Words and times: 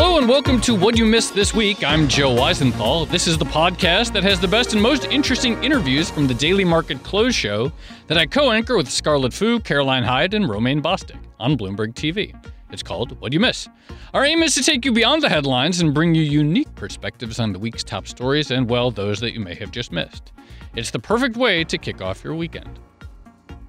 Hello 0.00 0.16
and 0.16 0.28
welcome 0.28 0.60
to 0.60 0.76
What 0.76 0.96
You 0.96 1.04
Missed 1.04 1.34
This 1.34 1.52
Week. 1.52 1.82
I'm 1.82 2.06
Joe 2.06 2.32
Weisenthal. 2.32 3.10
This 3.10 3.26
is 3.26 3.36
the 3.36 3.44
podcast 3.44 4.12
that 4.12 4.22
has 4.22 4.38
the 4.38 4.46
best 4.46 4.72
and 4.72 4.80
most 4.80 5.06
interesting 5.06 5.60
interviews 5.64 6.08
from 6.08 6.28
the 6.28 6.34
Daily 6.34 6.64
Market 6.64 7.02
Close 7.02 7.34
show 7.34 7.72
that 8.06 8.16
I 8.16 8.24
co 8.24 8.52
anchor 8.52 8.76
with 8.76 8.88
Scarlett 8.88 9.32
Fu, 9.32 9.58
Caroline 9.58 10.04
Hyde, 10.04 10.34
and 10.34 10.48
Romaine 10.48 10.80
Bostick 10.80 11.18
on 11.40 11.58
Bloomberg 11.58 11.94
TV. 11.94 12.32
It's 12.70 12.80
called 12.80 13.20
What 13.20 13.32
You 13.32 13.40
Miss. 13.40 13.68
Our 14.14 14.24
aim 14.24 14.40
is 14.44 14.54
to 14.54 14.62
take 14.62 14.84
you 14.84 14.92
beyond 14.92 15.20
the 15.20 15.28
headlines 15.28 15.80
and 15.80 15.92
bring 15.92 16.14
you 16.14 16.22
unique 16.22 16.72
perspectives 16.76 17.40
on 17.40 17.52
the 17.52 17.58
week's 17.58 17.82
top 17.82 18.06
stories 18.06 18.52
and, 18.52 18.70
well, 18.70 18.92
those 18.92 19.18
that 19.18 19.32
you 19.32 19.40
may 19.40 19.56
have 19.56 19.72
just 19.72 19.90
missed. 19.90 20.30
It's 20.76 20.92
the 20.92 21.00
perfect 21.00 21.36
way 21.36 21.64
to 21.64 21.76
kick 21.76 22.00
off 22.00 22.22
your 22.22 22.36
weekend. 22.36 22.78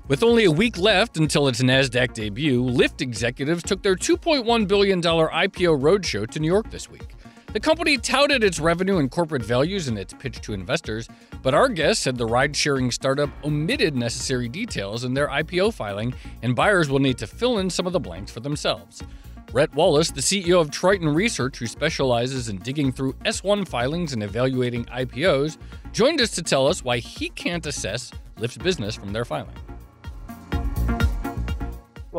With 0.09 0.23
only 0.23 0.45
a 0.45 0.51
week 0.51 0.79
left 0.79 1.17
until 1.17 1.47
its 1.47 1.61
NASDAQ 1.61 2.15
debut, 2.15 2.63
Lyft 2.63 2.99
executives 2.99 3.61
took 3.61 3.83
their 3.83 3.95
$2.1 3.95 4.67
billion 4.67 5.03
IPO 5.03 5.79
roadshow 5.79 6.27
to 6.31 6.39
New 6.39 6.47
York 6.47 6.71
this 6.71 6.89
week. 6.89 7.13
The 7.53 7.59
company 7.59 7.95
touted 7.95 8.43
its 8.43 8.59
revenue 8.59 8.97
and 8.97 9.11
corporate 9.11 9.45
values 9.45 9.87
in 9.87 9.99
its 9.99 10.11
pitch 10.11 10.41
to 10.41 10.53
investors, 10.53 11.07
but 11.43 11.53
our 11.53 11.69
guest 11.69 12.01
said 12.01 12.17
the 12.17 12.25
ride 12.25 12.55
sharing 12.55 12.89
startup 12.89 13.29
omitted 13.45 13.95
necessary 13.95 14.49
details 14.49 15.03
in 15.03 15.13
their 15.13 15.27
IPO 15.27 15.75
filing, 15.75 16.15
and 16.41 16.55
buyers 16.55 16.89
will 16.89 16.97
need 16.97 17.19
to 17.19 17.27
fill 17.27 17.59
in 17.59 17.69
some 17.69 17.85
of 17.85 17.93
the 17.93 17.99
blanks 17.99 18.31
for 18.31 18.39
themselves. 18.39 19.03
Rett 19.51 19.71
Wallace, 19.75 20.09
the 20.09 20.21
CEO 20.21 20.59
of 20.59 20.71
Triton 20.71 21.09
Research, 21.09 21.59
who 21.59 21.67
specializes 21.67 22.49
in 22.49 22.57
digging 22.57 22.91
through 22.91 23.13
S1 23.25 23.67
filings 23.67 24.13
and 24.13 24.23
evaluating 24.23 24.85
IPOs, 24.85 25.59
joined 25.91 26.19
us 26.19 26.31
to 26.31 26.41
tell 26.41 26.65
us 26.65 26.83
why 26.83 26.97
he 26.97 27.29
can't 27.29 27.67
assess 27.67 28.11
Lyft's 28.37 28.57
business 28.57 28.95
from 28.95 29.13
their 29.13 29.23
filing. 29.23 29.53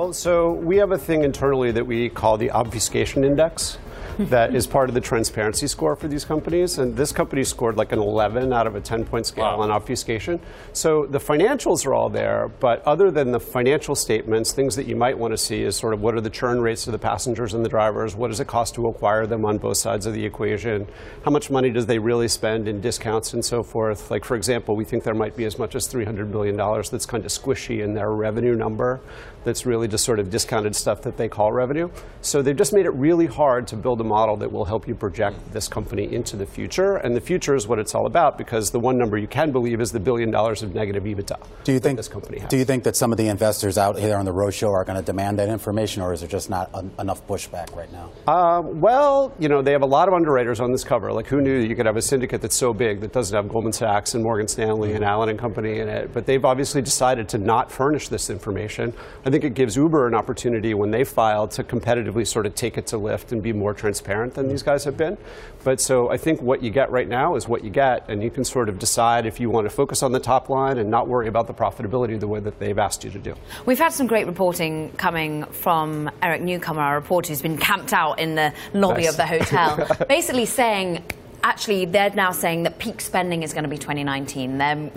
Well, 0.00 0.14
so 0.14 0.52
we 0.52 0.78
have 0.78 0.92
a 0.92 0.98
thing 0.98 1.24
internally 1.24 1.72
that 1.72 1.86
we 1.86 2.08
call 2.08 2.38
the 2.38 2.52
obfuscation 2.52 3.22
index 3.22 3.76
that 4.18 4.54
is 4.54 4.66
part 4.66 4.88
of 4.88 4.94
the 4.94 5.00
transparency 5.00 5.66
score 5.66 5.94
for 5.94 6.08
these 6.08 6.24
companies. 6.24 6.78
And 6.78 6.96
this 6.96 7.12
company 7.12 7.44
scored 7.44 7.76
like 7.76 7.92
an 7.92 7.98
11 7.98 8.50
out 8.50 8.66
of 8.66 8.76
a 8.76 8.80
10 8.80 9.04
point 9.04 9.26
scale 9.26 9.44
wow. 9.44 9.60
on 9.60 9.70
obfuscation. 9.70 10.40
So 10.72 11.04
the 11.04 11.18
financials 11.18 11.84
are 11.84 11.92
all 11.92 12.08
there, 12.08 12.48
but 12.60 12.82
other 12.86 13.10
than 13.10 13.30
the 13.30 13.40
financial 13.40 13.94
statements, 13.94 14.52
things 14.52 14.74
that 14.76 14.86
you 14.86 14.96
might 14.96 15.18
want 15.18 15.32
to 15.32 15.38
see 15.38 15.62
is 15.62 15.76
sort 15.76 15.92
of 15.92 16.00
what 16.00 16.14
are 16.14 16.20
the 16.22 16.30
churn 16.30 16.62
rates 16.62 16.86
of 16.86 16.92
the 16.92 16.98
passengers 16.98 17.52
and 17.52 17.62
the 17.62 17.68
drivers? 17.68 18.14
What 18.14 18.28
does 18.28 18.40
it 18.40 18.46
cost 18.46 18.74
to 18.76 18.86
acquire 18.88 19.26
them 19.26 19.44
on 19.44 19.58
both 19.58 19.76
sides 19.76 20.06
of 20.06 20.14
the 20.14 20.24
equation? 20.24 20.88
How 21.26 21.30
much 21.30 21.50
money 21.50 21.70
does 21.70 21.84
they 21.84 21.98
really 21.98 22.28
spend 22.28 22.68
in 22.68 22.80
discounts 22.80 23.34
and 23.34 23.44
so 23.44 23.62
forth? 23.62 24.10
Like, 24.10 24.24
for 24.24 24.34
example, 24.34 24.76
we 24.76 24.84
think 24.86 25.04
there 25.04 25.14
might 25.14 25.36
be 25.36 25.44
as 25.44 25.58
much 25.58 25.74
as 25.74 25.86
$300 25.92 26.32
billion 26.32 26.56
that's 26.56 27.04
kind 27.04 27.24
of 27.24 27.30
squishy 27.30 27.82
in 27.84 27.92
their 27.92 28.12
revenue 28.12 28.54
number 28.54 29.00
that's 29.44 29.66
really 29.66 29.88
just 29.88 30.04
sort 30.04 30.18
of 30.18 30.30
discounted 30.30 30.74
stuff 30.76 31.02
that 31.02 31.16
they 31.16 31.28
call 31.28 31.52
revenue. 31.52 31.88
So 32.20 32.42
they've 32.42 32.56
just 32.56 32.72
made 32.72 32.86
it 32.86 32.94
really 32.94 33.26
hard 33.26 33.66
to 33.68 33.76
build 33.76 34.00
a 34.00 34.04
model 34.04 34.36
that 34.38 34.50
will 34.50 34.64
help 34.64 34.86
you 34.86 34.94
project 34.94 35.52
this 35.52 35.68
company 35.68 36.12
into 36.12 36.36
the 36.36 36.46
future. 36.46 36.96
And 36.96 37.16
the 37.16 37.20
future 37.20 37.54
is 37.54 37.66
what 37.66 37.78
it's 37.78 37.94
all 37.94 38.06
about 38.06 38.36
because 38.36 38.70
the 38.70 38.80
one 38.80 38.98
number 38.98 39.16
you 39.16 39.28
can 39.28 39.52
believe 39.52 39.80
is 39.80 39.92
the 39.92 40.00
billion 40.00 40.30
dollars 40.30 40.62
of 40.62 40.74
negative 40.74 41.04
EBITDA. 41.04 41.38
Do 41.64 41.72
you 41.72 41.80
think 41.80 41.96
this 41.96 42.08
company 42.08 42.38
has. 42.40 42.48
Do 42.48 42.56
you 42.56 42.64
think 42.64 42.84
that 42.84 42.96
some 42.96 43.12
of 43.12 43.18
the 43.18 43.28
investors 43.28 43.78
out 43.78 43.98
here 43.98 44.16
on 44.16 44.24
the 44.24 44.32
roadshow 44.32 44.70
are 44.70 44.84
going 44.84 44.98
to 44.98 45.04
demand 45.04 45.38
that 45.38 45.48
information, 45.48 46.02
or 46.02 46.12
is 46.12 46.20
there 46.20 46.28
just 46.28 46.50
not 46.50 46.70
enough 46.98 47.26
pushback 47.26 47.74
right 47.74 47.90
now? 47.92 48.10
Uh, 48.26 48.62
well, 48.62 49.32
you 49.38 49.48
know, 49.48 49.62
they 49.62 49.72
have 49.72 49.82
a 49.82 49.86
lot 49.86 50.08
of 50.08 50.14
underwriters 50.14 50.60
on 50.60 50.72
this 50.72 50.84
cover. 50.84 51.12
Like, 51.12 51.26
who 51.26 51.40
knew 51.40 51.58
you 51.58 51.74
could 51.74 51.86
have 51.86 51.96
a 51.96 52.02
syndicate 52.02 52.42
that's 52.42 52.56
so 52.56 52.72
big 52.72 53.00
that 53.00 53.12
doesn't 53.12 53.34
have 53.34 53.48
Goldman 53.48 53.72
Sachs 53.72 54.14
and 54.14 54.22
Morgan 54.22 54.48
Stanley 54.48 54.92
and 54.92 55.04
Allen 55.04 55.28
and 55.28 55.38
Company 55.38 55.78
in 55.78 55.88
it? 55.88 56.12
But 56.12 56.26
they've 56.26 56.44
obviously 56.44 56.82
decided 56.82 57.28
to 57.30 57.38
not 57.38 57.70
furnish 57.70 58.08
this 58.08 58.30
information. 58.30 58.92
I 59.24 59.29
think 59.30 59.44
it 59.44 59.54
gives 59.54 59.76
Uber 59.76 60.06
an 60.06 60.14
opportunity 60.14 60.74
when 60.74 60.90
they 60.90 61.04
file 61.04 61.48
to 61.48 61.64
competitively 61.64 62.26
sort 62.26 62.46
of 62.46 62.54
take 62.54 62.78
it 62.78 62.86
to 62.88 62.96
Lyft 62.96 63.32
and 63.32 63.42
be 63.42 63.52
more 63.52 63.74
transparent 63.74 64.34
than 64.34 64.48
these 64.48 64.62
guys 64.62 64.84
have 64.84 64.96
been. 64.96 65.16
But 65.64 65.80
so 65.80 66.10
I 66.10 66.16
think 66.16 66.40
what 66.40 66.62
you 66.62 66.70
get 66.70 66.90
right 66.90 67.08
now 67.08 67.36
is 67.36 67.46
what 67.46 67.64
you 67.64 67.70
get, 67.70 68.08
and 68.08 68.22
you 68.22 68.30
can 68.30 68.44
sort 68.44 68.68
of 68.68 68.78
decide 68.78 69.26
if 69.26 69.40
you 69.40 69.50
want 69.50 69.66
to 69.66 69.70
focus 69.70 70.02
on 70.02 70.12
the 70.12 70.20
top 70.20 70.48
line 70.48 70.78
and 70.78 70.90
not 70.90 71.08
worry 71.08 71.28
about 71.28 71.46
the 71.46 71.54
profitability 71.54 72.18
the 72.18 72.28
way 72.28 72.40
that 72.40 72.58
they've 72.58 72.78
asked 72.78 73.04
you 73.04 73.10
to 73.10 73.18
do. 73.18 73.34
We've 73.66 73.78
had 73.78 73.92
some 73.92 74.06
great 74.06 74.26
reporting 74.26 74.92
coming 74.92 75.44
from 75.46 76.10
Eric 76.22 76.42
Newcomer, 76.42 76.80
our 76.80 76.94
reporter 76.94 77.28
who's 77.28 77.42
been 77.42 77.58
camped 77.58 77.92
out 77.92 78.18
in 78.18 78.34
the 78.34 78.52
lobby 78.72 79.02
nice. 79.02 79.10
of 79.10 79.16
the 79.16 79.26
hotel, 79.26 79.88
basically 80.08 80.46
saying 80.46 81.04
actually 81.42 81.84
they're 81.84 82.10
now 82.10 82.32
saying 82.32 82.62
that 82.64 82.78
peak 82.78 83.00
spending 83.00 83.42
is 83.42 83.52
going 83.52 83.64
to 83.64 83.70
be 83.70 83.78
2019. 83.78 84.58
They're, 84.58 84.90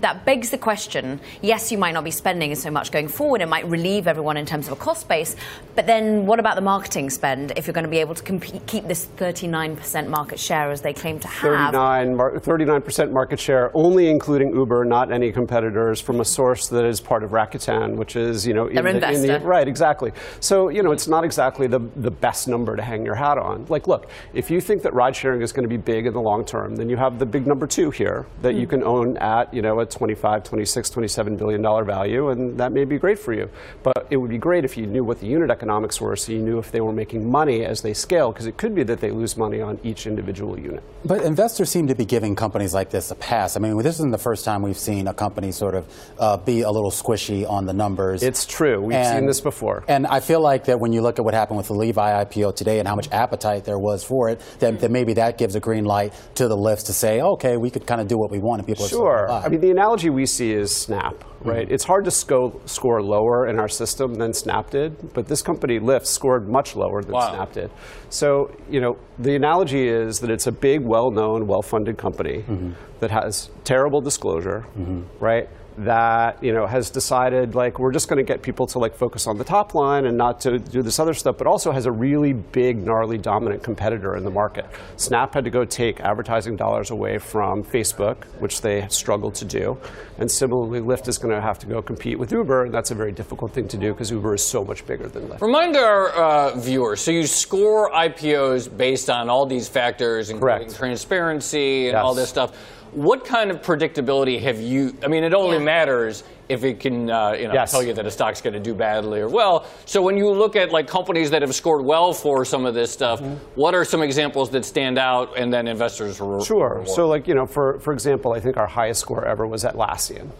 that 0.00 0.24
begs 0.24 0.50
the 0.50 0.58
question 0.58 1.20
yes, 1.42 1.70
you 1.72 1.78
might 1.78 1.92
not 1.92 2.04
be 2.04 2.10
spending 2.10 2.54
so 2.54 2.70
much 2.70 2.90
going 2.90 3.08
forward, 3.08 3.40
it 3.40 3.48
might 3.48 3.66
relieve 3.66 4.06
everyone 4.06 4.36
in 4.36 4.46
terms 4.46 4.66
of 4.66 4.72
a 4.72 4.76
cost 4.76 5.08
base, 5.08 5.36
but 5.74 5.86
then 5.86 6.26
what 6.26 6.40
about 6.40 6.56
the 6.56 6.60
marketing 6.60 7.10
spend 7.10 7.52
if 7.56 7.66
you're 7.66 7.74
going 7.74 7.84
to 7.84 7.90
be 7.90 7.98
able 7.98 8.14
to 8.14 8.22
compete, 8.22 8.66
keep 8.66 8.86
this 8.86 9.06
39% 9.16 10.08
market 10.08 10.38
share 10.38 10.70
as 10.70 10.80
they 10.80 10.92
claim 10.92 11.18
to 11.20 11.28
have? 11.28 11.72
39, 11.72 12.16
39% 12.16 13.12
market 13.12 13.38
share, 13.38 13.70
only 13.74 14.08
including 14.08 14.54
Uber, 14.54 14.84
not 14.84 15.12
any 15.12 15.30
competitors, 15.32 16.00
from 16.00 16.20
a 16.20 16.24
source 16.24 16.68
that 16.68 16.84
is 16.84 17.00
part 17.00 17.22
of 17.22 17.30
Rakuten, 17.30 17.96
which 17.96 18.16
is, 18.16 18.46
you 18.46 18.54
know, 18.54 18.66
in 18.66 18.76
the, 18.76 19.12
in 19.12 19.22
the, 19.22 19.40
right, 19.40 19.68
exactly. 19.68 20.12
So, 20.40 20.68
you 20.68 20.82
know, 20.82 20.92
it's 20.92 21.08
not 21.08 21.24
exactly 21.24 21.66
the, 21.66 21.80
the 21.96 22.10
best 22.10 22.48
number 22.48 22.76
to 22.76 22.82
hang 22.82 23.04
your 23.04 23.14
hat 23.14 23.38
on. 23.38 23.66
Like, 23.68 23.86
look, 23.86 24.10
if 24.34 24.50
you 24.50 24.60
think 24.60 24.82
that 24.82 24.94
ride 24.94 25.14
sharing 25.14 25.42
is 25.42 25.52
going 25.52 25.67
to 25.67 25.67
to 25.68 25.76
be 25.76 25.80
big 25.80 26.06
in 26.06 26.12
the 26.12 26.20
long 26.20 26.44
term, 26.44 26.76
then 26.76 26.88
you 26.88 26.96
have 26.96 27.18
the 27.18 27.26
big 27.26 27.46
number 27.46 27.66
two 27.66 27.90
here 27.90 28.26
that 28.42 28.54
mm. 28.54 28.60
you 28.60 28.66
can 28.66 28.82
own 28.82 29.16
at 29.18 29.52
you 29.52 29.62
know 29.62 29.80
a 29.80 29.86
25, 29.86 30.44
26, 30.44 30.90
27 30.90 31.36
billion 31.36 31.62
dollar 31.62 31.84
value, 31.84 32.30
and 32.30 32.58
that 32.58 32.72
may 32.72 32.84
be 32.84 32.98
great 32.98 33.18
for 33.18 33.32
you. 33.32 33.48
But 33.82 34.06
it 34.10 34.16
would 34.16 34.30
be 34.30 34.38
great 34.38 34.64
if 34.64 34.76
you 34.76 34.86
knew 34.86 35.04
what 35.04 35.20
the 35.20 35.26
unit 35.26 35.50
economics 35.50 36.00
were, 36.00 36.16
so 36.16 36.32
you 36.32 36.40
knew 36.40 36.58
if 36.58 36.70
they 36.70 36.80
were 36.80 36.92
making 36.92 37.30
money 37.30 37.64
as 37.64 37.82
they 37.82 37.94
scale, 37.94 38.32
because 38.32 38.46
it 38.46 38.56
could 38.56 38.74
be 38.74 38.82
that 38.84 39.00
they 39.00 39.10
lose 39.10 39.36
money 39.36 39.60
on 39.60 39.78
each 39.82 40.06
individual 40.06 40.58
unit. 40.58 40.82
But 41.04 41.22
investors 41.22 41.70
seem 41.70 41.86
to 41.88 41.94
be 41.94 42.04
giving 42.04 42.34
companies 42.34 42.74
like 42.74 42.90
this 42.90 43.10
a 43.10 43.14
pass. 43.14 43.56
I 43.56 43.60
mean, 43.60 43.76
this 43.78 43.96
isn't 43.96 44.10
the 44.10 44.18
first 44.18 44.44
time 44.44 44.62
we've 44.62 44.78
seen 44.78 45.06
a 45.06 45.14
company 45.14 45.52
sort 45.52 45.74
of 45.74 45.86
uh, 46.18 46.36
be 46.36 46.62
a 46.62 46.70
little 46.70 46.90
squishy 46.90 47.48
on 47.48 47.66
the 47.66 47.72
numbers. 47.72 48.22
It's 48.22 48.46
true. 48.46 48.80
We've 48.80 48.96
and, 48.96 49.18
seen 49.18 49.26
this 49.26 49.40
before. 49.40 49.84
And 49.88 50.06
I 50.06 50.20
feel 50.20 50.40
like 50.40 50.64
that 50.64 50.80
when 50.80 50.92
you 50.92 51.02
look 51.02 51.18
at 51.18 51.24
what 51.24 51.34
happened 51.34 51.58
with 51.58 51.68
the 51.68 51.74
Levi 51.74 52.24
IPO 52.24 52.56
today 52.56 52.78
and 52.78 52.88
how 52.88 52.96
much 52.96 53.08
appetite 53.12 53.64
there 53.64 53.78
was 53.78 54.04
for 54.04 54.28
it, 54.30 54.40
that, 54.60 54.80
that 54.80 54.90
maybe 54.90 55.14
that 55.14 55.38
gives 55.38 55.56
a 55.58 55.60
green 55.60 55.84
light 55.84 56.14
to 56.36 56.48
the 56.48 56.56
Lyfts 56.56 56.86
to 56.86 56.94
say, 56.94 57.20
okay, 57.20 57.58
we 57.58 57.70
could 57.70 57.86
kind 57.86 58.00
of 58.00 58.08
do 58.08 58.16
what 58.16 58.30
we 58.30 58.38
want, 58.38 58.60
and 58.60 58.66
people 58.66 58.86
sure. 58.86 59.30
I 59.30 59.48
mean, 59.48 59.60
the 59.60 59.70
analogy 59.70 60.08
we 60.08 60.24
see 60.24 60.52
is 60.52 60.74
Snap, 60.74 61.22
right? 61.42 61.66
Mm-hmm. 61.66 61.74
It's 61.74 61.84
hard 61.84 62.04
to 62.06 62.10
sco- 62.10 62.60
score 62.64 63.02
lower 63.02 63.46
in 63.48 63.58
our 63.58 63.68
system 63.68 64.14
than 64.14 64.32
Snap 64.32 64.70
did, 64.70 65.12
but 65.12 65.26
this 65.26 65.42
company 65.42 65.78
Lyft 65.78 66.06
scored 66.06 66.48
much 66.48 66.74
lower 66.74 67.02
than 67.02 67.12
wow. 67.12 67.34
Snap 67.34 67.52
did. 67.52 67.70
So, 68.08 68.50
you 68.70 68.80
know, 68.80 68.96
the 69.18 69.34
analogy 69.36 69.88
is 69.88 70.20
that 70.20 70.30
it's 70.30 70.46
a 70.46 70.52
big, 70.52 70.80
well-known, 70.82 71.46
well-funded 71.46 71.98
company 71.98 72.38
mm-hmm. 72.38 72.72
that 73.00 73.10
has 73.10 73.50
terrible 73.64 74.00
disclosure, 74.00 74.64
mm-hmm. 74.76 75.02
right? 75.22 75.48
That 75.78 76.42
you 76.42 76.52
know 76.52 76.66
has 76.66 76.90
decided 76.90 77.54
like 77.54 77.78
we're 77.78 77.92
just 77.92 78.08
going 78.08 78.18
to 78.18 78.24
get 78.24 78.42
people 78.42 78.66
to 78.66 78.78
like 78.78 78.94
focus 78.94 79.26
on 79.26 79.38
the 79.38 79.44
top 79.44 79.74
line 79.74 80.06
and 80.06 80.16
not 80.16 80.40
to 80.40 80.58
do 80.58 80.82
this 80.82 80.98
other 80.98 81.14
stuff, 81.14 81.36
but 81.38 81.46
also 81.46 81.72
has 81.72 81.86
a 81.86 81.92
really 81.92 82.32
big, 82.32 82.84
gnarly, 82.84 83.18
dominant 83.18 83.62
competitor 83.62 84.16
in 84.16 84.24
the 84.24 84.30
market. 84.30 84.66
Snap 84.96 85.34
had 85.34 85.44
to 85.44 85.50
go 85.50 85.64
take 85.64 86.00
advertising 86.00 86.56
dollars 86.56 86.90
away 86.90 87.18
from 87.18 87.62
Facebook, 87.62 88.24
which 88.40 88.60
they 88.60 88.86
struggled 88.88 89.34
to 89.36 89.44
do, 89.44 89.78
and 90.18 90.30
similarly, 90.30 90.80
Lyft 90.80 91.08
is 91.08 91.18
going 91.18 91.34
to 91.34 91.40
have 91.40 91.58
to 91.60 91.66
go 91.66 91.80
compete 91.80 92.18
with 92.18 92.32
Uber, 92.32 92.64
and 92.64 92.74
that's 92.74 92.90
a 92.90 92.94
very 92.94 93.12
difficult 93.12 93.52
thing 93.52 93.68
to 93.68 93.76
do 93.76 93.92
because 93.92 94.10
Uber 94.10 94.34
is 94.34 94.44
so 94.44 94.64
much 94.64 94.84
bigger 94.86 95.08
than 95.08 95.28
Lyft. 95.28 95.40
Remind 95.40 95.76
our 95.76 96.10
uh, 96.10 96.56
viewers. 96.56 97.00
So 97.00 97.10
you 97.12 97.26
score 97.26 97.90
IPOs 97.92 98.74
based 98.76 99.10
on 99.10 99.28
all 99.28 99.46
these 99.46 99.68
factors, 99.68 100.30
including 100.30 100.66
Correct. 100.66 100.76
transparency 100.76 101.86
and 101.86 101.94
yes. 101.94 102.02
all 102.02 102.14
this 102.14 102.28
stuff. 102.28 102.56
What 102.92 103.24
kind 103.24 103.50
of 103.50 103.60
predictability 103.60 104.40
have 104.40 104.60
you? 104.60 104.96
I 105.02 105.08
mean, 105.08 105.24
it 105.24 105.34
only 105.34 105.58
yeah. 105.58 105.64
matters 105.64 106.24
if 106.48 106.64
it 106.64 106.80
can, 106.80 107.10
uh, 107.10 107.32
you 107.32 107.46
know, 107.46 107.54
yes. 107.54 107.70
tell 107.70 107.82
you 107.82 107.92
that 107.94 108.06
a 108.06 108.10
stock's 108.10 108.40
going 108.40 108.54
to 108.54 108.60
do 108.60 108.74
badly 108.74 109.20
or 109.20 109.28
well. 109.28 109.66
So 109.84 110.00
when 110.00 110.16
you 110.16 110.30
look 110.30 110.56
at 110.56 110.70
like 110.72 110.86
companies 110.86 111.30
that 111.30 111.42
have 111.42 111.54
scored 111.54 111.84
well 111.84 112.12
for 112.12 112.44
some 112.44 112.64
of 112.64 112.74
this 112.74 112.90
stuff, 112.90 113.20
mm-hmm. 113.20 113.34
what 113.54 113.74
are 113.74 113.84
some 113.84 114.02
examples 114.02 114.50
that 114.50 114.64
stand 114.64 114.98
out, 114.98 115.36
and 115.36 115.52
then 115.52 115.68
investors 115.68 116.20
re- 116.20 116.44
Sure. 116.44 116.68
Reward? 116.70 116.88
So 116.88 117.06
like 117.06 117.28
you 117.28 117.34
know, 117.34 117.46
for 117.46 117.78
for 117.80 117.92
example, 117.92 118.32
I 118.32 118.40
think 118.40 118.56
our 118.56 118.66
highest 118.66 119.00
score 119.00 119.26
ever 119.26 119.46
was 119.46 119.64
Atlassian. 119.64 120.30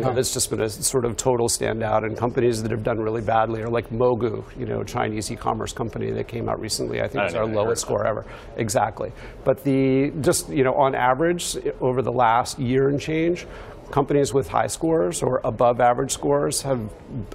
Know, 0.00 0.12
that's 0.12 0.32
just 0.32 0.50
been 0.50 0.60
a 0.60 0.68
sort 0.68 1.04
of 1.04 1.16
total 1.16 1.48
standout. 1.48 2.04
And 2.04 2.16
companies 2.16 2.62
that 2.62 2.70
have 2.70 2.82
done 2.82 2.98
really 2.98 3.22
badly 3.22 3.62
are 3.62 3.70
like 3.70 3.90
Mogu, 3.90 4.44
you 4.58 4.66
know, 4.66 4.80
a 4.80 4.84
Chinese 4.84 5.30
e-commerce 5.30 5.72
company 5.72 6.10
that 6.12 6.28
came 6.28 6.48
out 6.48 6.60
recently. 6.60 7.00
I 7.00 7.08
think 7.08 7.22
I 7.22 7.26
it's 7.26 7.34
our 7.34 7.46
lowest 7.46 7.82
score 7.82 8.06
ever. 8.06 8.24
Exactly. 8.56 9.12
But 9.44 9.64
the 9.64 10.12
just 10.20 10.48
you 10.48 10.64
know 10.64 10.74
on 10.74 10.94
average 10.94 11.56
over 11.80 12.02
the 12.02 12.12
last 12.12 12.58
year 12.58 12.88
and 12.88 13.00
change, 13.00 13.46
companies 13.90 14.34
with 14.34 14.48
high 14.48 14.66
scores 14.66 15.22
or 15.22 15.40
above 15.44 15.80
average 15.80 16.10
scores 16.10 16.62
have 16.62 16.80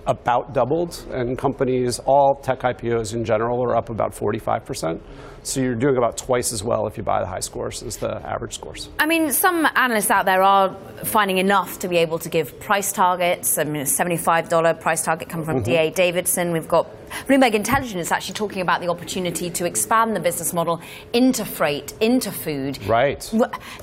about 0.05 0.53
doubled, 0.53 1.05
and 1.11 1.37
companies, 1.37 1.99
all 1.99 2.35
tech 2.35 2.59
IPOs 2.59 3.13
in 3.13 3.23
general, 3.23 3.63
are 3.63 3.75
up 3.75 3.89
about 3.89 4.11
45%. 4.11 4.99
So 5.43 5.61
you're 5.61 5.75
doing 5.75 5.97
about 5.97 6.17
twice 6.17 6.51
as 6.53 6.63
well 6.63 6.87
if 6.87 6.97
you 6.97 7.03
buy 7.03 7.19
the 7.19 7.25
high 7.25 7.39
scores 7.39 7.81
as 7.83 7.97
the 7.97 8.15
average 8.25 8.55
scores. 8.55 8.89
I 8.99 9.05
mean, 9.05 9.31
some 9.31 9.67
analysts 9.75 10.11
out 10.11 10.25
there 10.25 10.43
are 10.43 10.75
finding 11.03 11.37
enough 11.37 11.79
to 11.79 11.87
be 11.87 11.97
able 11.97 12.19
to 12.19 12.29
give 12.29 12.59
price 12.59 12.91
targets. 12.91 13.57
I 13.57 13.63
mean, 13.63 13.81
a 13.81 13.85
$75 13.85 14.79
price 14.81 15.03
target 15.03 15.29
coming 15.29 15.45
from 15.45 15.57
mm-hmm. 15.57 15.65
DA 15.65 15.91
Davidson. 15.91 16.51
We've 16.51 16.67
got 16.67 16.87
Bloomberg 17.27 17.53
Intelligence 17.53 18.11
actually 18.11 18.35
talking 18.35 18.61
about 18.61 18.81
the 18.81 18.87
opportunity 18.87 19.49
to 19.49 19.65
expand 19.65 20.15
the 20.15 20.19
business 20.19 20.53
model 20.53 20.81
into 21.13 21.45
freight, 21.45 21.93
into 21.99 22.31
food. 22.31 22.83
Right. 22.85 23.27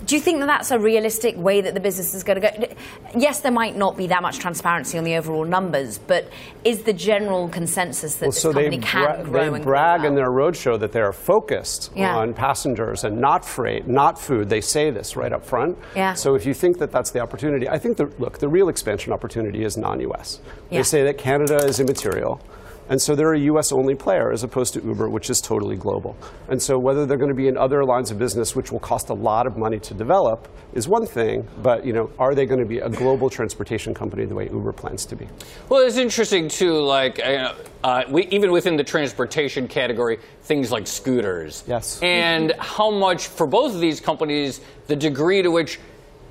Do 0.05 0.15
you 0.15 0.21
think 0.21 0.41
that 0.41 0.47
that's 0.47 0.71
a 0.71 0.79
realistic 0.79 1.37
way 1.37 1.61
that 1.61 1.75
the 1.75 1.81
business 1.81 2.15
is 2.15 2.23
going 2.23 2.41
to 2.41 2.51
go? 2.51 2.75
Yes, 3.17 3.41
there 3.41 3.53
might 3.53 3.77
not 3.77 3.97
be 3.97 4.07
that 4.09 4.23
much 4.23 4.39
transparency 4.39 4.99
on 4.99 5.05
the 5.05 5.17
overall 5.17 5.45
numbers, 5.45 5.99
but 5.99 6.31
is 6.65 6.83
the 6.83 6.93
general 6.93 7.49
consensus 7.49 8.17
that 8.17 8.27
Well, 8.27 8.31
this 8.33 8.43
so 8.43 8.53
company 8.53 8.79
can 8.79 9.05
bra- 9.05 9.23
grow 9.23 9.51
they 9.51 9.57
and 9.57 9.65
brag 9.65 10.01
grow 10.01 10.09
in 10.11 10.15
their 10.15 10.31
roadshow 10.31 10.79
that 10.81 10.93
they 10.93 11.01
are 11.01 11.13
focused 11.47 11.91
Yeah. 11.95 12.17
on 12.17 12.35
passengers 12.35 13.05
and 13.05 13.21
not 13.21 13.45
freight, 13.45 13.87
not 13.87 14.19
food. 14.21 14.49
They 14.49 14.61
say 14.61 14.91
this 14.91 15.17
right 15.17 15.33
up 15.33 15.45
front. 15.45 15.79
Yeah. 15.95 16.15
So 16.15 16.35
if 16.35 16.45
you 16.45 16.55
think 16.55 16.79
that 16.79 16.91
that's 16.91 17.11
the 17.11 17.21
opportunity, 17.21 17.69
I 17.69 17.79
think 17.79 17.97
the 17.97 18.11
look 18.19 18.39
the 18.39 18.49
real 18.49 18.69
expansion 18.69 19.13
opportunity 19.13 19.65
is 19.65 19.77
non-U.S. 19.77 20.41
Yeah. 20.71 20.79
They 20.79 20.83
say 20.83 21.05
that 21.05 21.19
Canada 21.19 21.57
is 21.65 21.79
immaterial. 21.81 22.41
And 22.89 23.01
so 23.01 23.15
they're 23.15 23.35
a 23.35 23.41
US 23.41 23.73
only 23.73 23.95
player 23.95 24.33
as 24.33 24.43
opposed 24.43 24.75
to 24.75 24.83
Uber, 24.83 25.09
which 25.09 25.31
is 25.31 25.41
totally 25.41 25.77
global. 25.77 26.17
And 26.49 26.63
so 26.63 26.79
whether 26.79 27.07
they're 27.07 27.17
going 27.17 27.31
to 27.31 27.35
be 27.35 27.49
in 27.49 27.57
other 27.57 27.85
lines 27.85 28.11
of 28.11 28.19
business, 28.19 28.55
which 28.55 28.71
will 28.71 28.81
cost 28.81 29.09
a 29.09 29.15
lot 29.15 29.47
of 29.47 29.57
money 29.57 29.79
to 29.81 29.95
develop, 29.95 30.49
is 30.73 30.89
one 30.89 31.07
thing. 31.07 31.47
But 31.63 31.85
you 31.85 31.93
know, 31.93 32.11
are 32.19 32.35
they 32.35 32.47
going 32.47 32.61
to 32.61 32.67
be 32.67 32.79
a 32.79 32.89
global 32.89 33.29
transportation 33.29 33.95
company 33.95 34.25
the 34.25 34.35
way 34.35 34.49
Uber 34.51 34.73
plans 34.73 35.07
to 35.07 35.17
be? 35.17 35.27
Well, 35.69 35.87
it's 35.87 35.97
interesting 35.97 36.49
too. 36.49 36.81
Like, 36.81 37.19
uh, 37.19 37.55
uh, 37.83 38.03
we, 38.09 38.27
even 38.29 38.53
within 38.53 38.77
the 38.77 38.85
transportation 38.85 39.69
category, 39.69 40.19
things 40.43 40.71
like 40.71 40.87
scooters. 40.87 41.65
Yes. 41.67 42.01
And 42.03 42.53
how 42.59 42.91
much 42.91 43.27
for 43.27 43.47
both 43.47 43.75
of 43.75 43.81
these 43.81 44.01
companies, 44.01 44.61
the 44.87 44.97
degree 44.97 45.43
to 45.43 45.51
which 45.51 45.81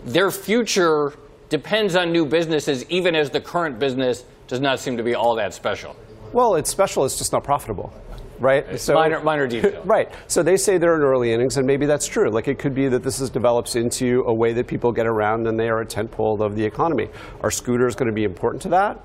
their 0.05 0.31
future 0.31 1.13
depends 1.49 1.95
on 1.95 2.11
new 2.11 2.25
businesses, 2.25 2.85
even 2.89 3.15
as 3.15 3.29
the 3.29 3.41
current 3.41 3.79
business 3.79 4.23
does 4.47 4.59
not 4.59 4.79
seem 4.79 4.97
to 4.97 5.03
be 5.03 5.15
all 5.15 5.35
that 5.35 5.53
special. 5.53 5.95
Well, 6.35 6.55
it's 6.55 6.69
special. 6.69 7.05
It's 7.05 7.17
just 7.17 7.31
not 7.31 7.45
profitable, 7.45 7.93
right? 8.41 8.77
So 8.77 8.93
minor- 8.93 9.23
minor 9.23 9.47
detail. 9.47 9.81
right. 9.85 10.11
So 10.27 10.43
they 10.43 10.57
say 10.57 10.77
they're 10.77 10.97
in 10.97 11.01
early 11.01 11.31
innings, 11.31 11.55
and 11.55 11.65
maybe 11.65 11.85
that's 11.85 12.07
true. 12.07 12.29
Like 12.29 12.49
it 12.49 12.59
could 12.59 12.75
be 12.75 12.89
that 12.89 13.03
this 13.03 13.21
is 13.21 13.29
develops 13.29 13.77
into 13.77 14.25
a 14.27 14.33
way 14.33 14.51
that 14.51 14.67
people 14.67 14.91
get 14.91 15.07
around, 15.07 15.47
and 15.47 15.57
they 15.57 15.69
are 15.69 15.79
a 15.79 15.85
tentpole 15.85 16.41
of 16.41 16.57
the 16.57 16.65
economy. 16.65 17.07
Are 17.39 17.49
scooters 17.49 17.95
going 17.95 18.07
to 18.07 18.13
be 18.13 18.25
important 18.25 18.61
to 18.63 18.69
that? 18.69 18.99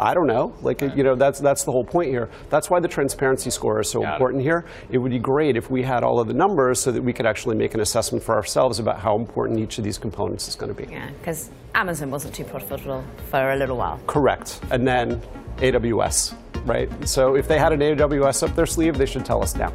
I 0.00 0.14
don't 0.14 0.26
know. 0.26 0.52
Like 0.62 0.80
you 0.80 1.04
know, 1.04 1.14
that's 1.14 1.38
that's 1.38 1.62
the 1.62 1.70
whole 1.70 1.84
point 1.84 2.10
here. 2.10 2.28
That's 2.50 2.68
why 2.68 2.80
the 2.80 2.88
transparency 2.88 3.50
score 3.50 3.78
is 3.78 3.88
so 3.88 4.00
Got 4.00 4.08
it. 4.08 4.14
important 4.14 4.42
here. 4.42 4.64
It 4.90 4.98
would 4.98 5.12
be 5.12 5.20
great 5.20 5.56
if 5.56 5.70
we 5.70 5.80
had 5.80 6.02
all 6.02 6.18
of 6.18 6.26
the 6.26 6.34
numbers 6.34 6.80
so 6.80 6.90
that 6.90 7.00
we 7.00 7.12
could 7.12 7.26
actually 7.26 7.54
make 7.54 7.74
an 7.74 7.80
assessment 7.82 8.24
for 8.24 8.34
ourselves 8.34 8.80
about 8.80 8.98
how 8.98 9.16
important 9.16 9.60
each 9.60 9.78
of 9.78 9.84
these 9.84 9.96
components 9.96 10.48
is 10.48 10.56
going 10.56 10.74
to 10.74 10.82
be. 10.82 10.90
Yeah, 10.90 11.08
because 11.20 11.50
Amazon 11.76 12.10
wasn't 12.10 12.34
too 12.34 12.42
profitable 12.42 13.04
for 13.30 13.52
a 13.52 13.56
little 13.56 13.76
while. 13.76 14.00
Correct. 14.08 14.60
And 14.72 14.84
then 14.84 15.22
AWS, 15.58 16.34
right? 16.64 16.90
So 17.08 17.36
if 17.36 17.48
they 17.48 17.58
had 17.58 17.72
an 17.72 17.80
AWS 17.80 18.48
up 18.48 18.54
their 18.54 18.66
sleeve, 18.66 18.98
they 18.98 19.06
should 19.06 19.24
tell 19.24 19.42
us 19.42 19.56
now. 19.56 19.72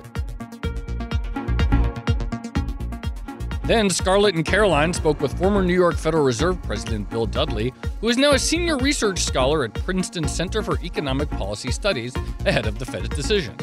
Then 3.70 3.88
Scarlett 3.88 4.34
and 4.34 4.44
Caroline 4.44 4.92
spoke 4.94 5.22
with 5.22 5.38
former 5.38 5.62
New 5.62 5.76
York 5.76 5.96
Federal 5.96 6.24
Reserve 6.24 6.60
President 6.64 7.08
Bill 7.08 7.28
Dudley, 7.28 7.72
who 8.02 8.10
is 8.10 8.18
now 8.18 8.32
a 8.32 8.40
senior 8.40 8.78
research 8.78 9.20
scholar 9.20 9.64
at 9.64 9.76
Princeton 9.76 10.28
Center 10.28 10.64
for 10.64 10.80
Economic 10.84 11.30
Policy 11.30 11.70
Studies 11.70 12.16
ahead 12.48 12.66
of 12.66 12.80
the 12.80 12.86
Fed's 12.86 13.10
decision. 13.10 13.56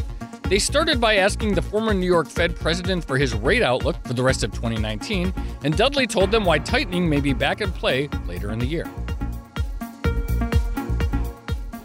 They 0.45 0.61
started 0.61 1.01
by 1.01 1.17
asking 1.17 1.57
the 1.57 1.63
former 1.63 1.93
New 1.93 2.07
York 2.07 2.29
Fed 2.29 2.55
president 2.55 3.05
for 3.05 3.19
his 3.19 3.35
rate 3.35 3.63
outlook 3.63 3.97
for 4.05 4.15
the 4.15 4.23
rest 4.23 4.45
of 4.45 4.53
2019, 4.53 5.35
and 5.65 5.77
Dudley 5.77 6.07
told 6.07 6.31
them 6.31 6.45
why 6.45 6.61
tightening 6.61 7.11
may 7.11 7.21
be 7.21 7.33
back 7.33 7.61
in 7.61 7.73
play 7.73 8.09
later 8.29 8.53
in 8.53 8.61
the 8.61 8.67
year. 8.67 8.89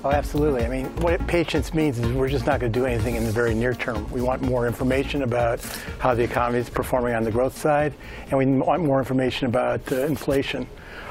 Oh, 0.03 0.09
absolutely. 0.09 0.65
I 0.65 0.67
mean, 0.67 0.85
what 0.95 1.25
patience 1.27 1.75
means 1.75 1.99
is 1.99 2.11
we're 2.13 2.27
just 2.27 2.47
not 2.47 2.59
going 2.59 2.73
to 2.73 2.79
do 2.79 2.87
anything 2.87 3.15
in 3.15 3.23
the 3.23 3.31
very 3.31 3.53
near 3.53 3.75
term. 3.75 4.09
We 4.09 4.19
want 4.19 4.41
more 4.41 4.65
information 4.65 5.21
about 5.21 5.61
how 5.99 6.15
the 6.15 6.23
economy 6.23 6.57
is 6.57 6.71
performing 6.71 7.13
on 7.13 7.23
the 7.23 7.29
growth 7.29 7.55
side, 7.55 7.93
and 8.29 8.37
we 8.37 8.47
want 8.47 8.83
more 8.83 8.97
information 8.97 9.45
about 9.45 9.91
uh, 9.91 9.97
inflation. 10.07 10.67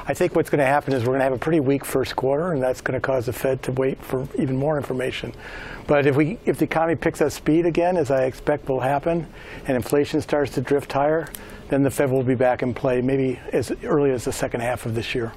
I 0.07 0.13
think 0.13 0.35
what's 0.35 0.49
going 0.49 0.59
to 0.59 0.65
happen 0.65 0.91
is 0.91 1.03
we're 1.03 1.11
going 1.11 1.19
to 1.19 1.23
have 1.23 1.31
a 1.31 1.37
pretty 1.37 1.61
weak 1.61 1.85
first 1.85 2.17
quarter, 2.17 2.51
and 2.51 2.61
that's 2.61 2.81
going 2.81 2.99
to 2.99 2.99
cause 2.99 3.27
the 3.27 3.33
Fed 3.33 3.63
to 3.63 3.71
wait 3.71 4.03
for 4.03 4.27
even 4.37 4.57
more 4.57 4.75
information. 4.75 5.33
But 5.87 6.05
if 6.05 6.17
we, 6.17 6.37
if 6.45 6.57
the 6.57 6.65
economy 6.65 6.95
picks 6.95 7.21
up 7.21 7.31
speed 7.31 7.65
again, 7.65 7.95
as 7.95 8.11
I 8.11 8.25
expect 8.25 8.67
will 8.67 8.81
happen, 8.81 9.25
and 9.67 9.77
inflation 9.77 10.19
starts 10.19 10.53
to 10.55 10.61
drift 10.61 10.91
higher, 10.91 11.29
then 11.69 11.81
the 11.81 11.91
Fed 11.91 12.11
will 12.11 12.23
be 12.23 12.35
back 12.35 12.61
in 12.61 12.73
play 12.73 12.99
maybe 12.99 13.39
as 13.53 13.71
early 13.85 14.11
as 14.11 14.25
the 14.25 14.33
second 14.33 14.59
half 14.59 14.85
of 14.85 14.95
this 14.95 15.15
year. 15.15 15.31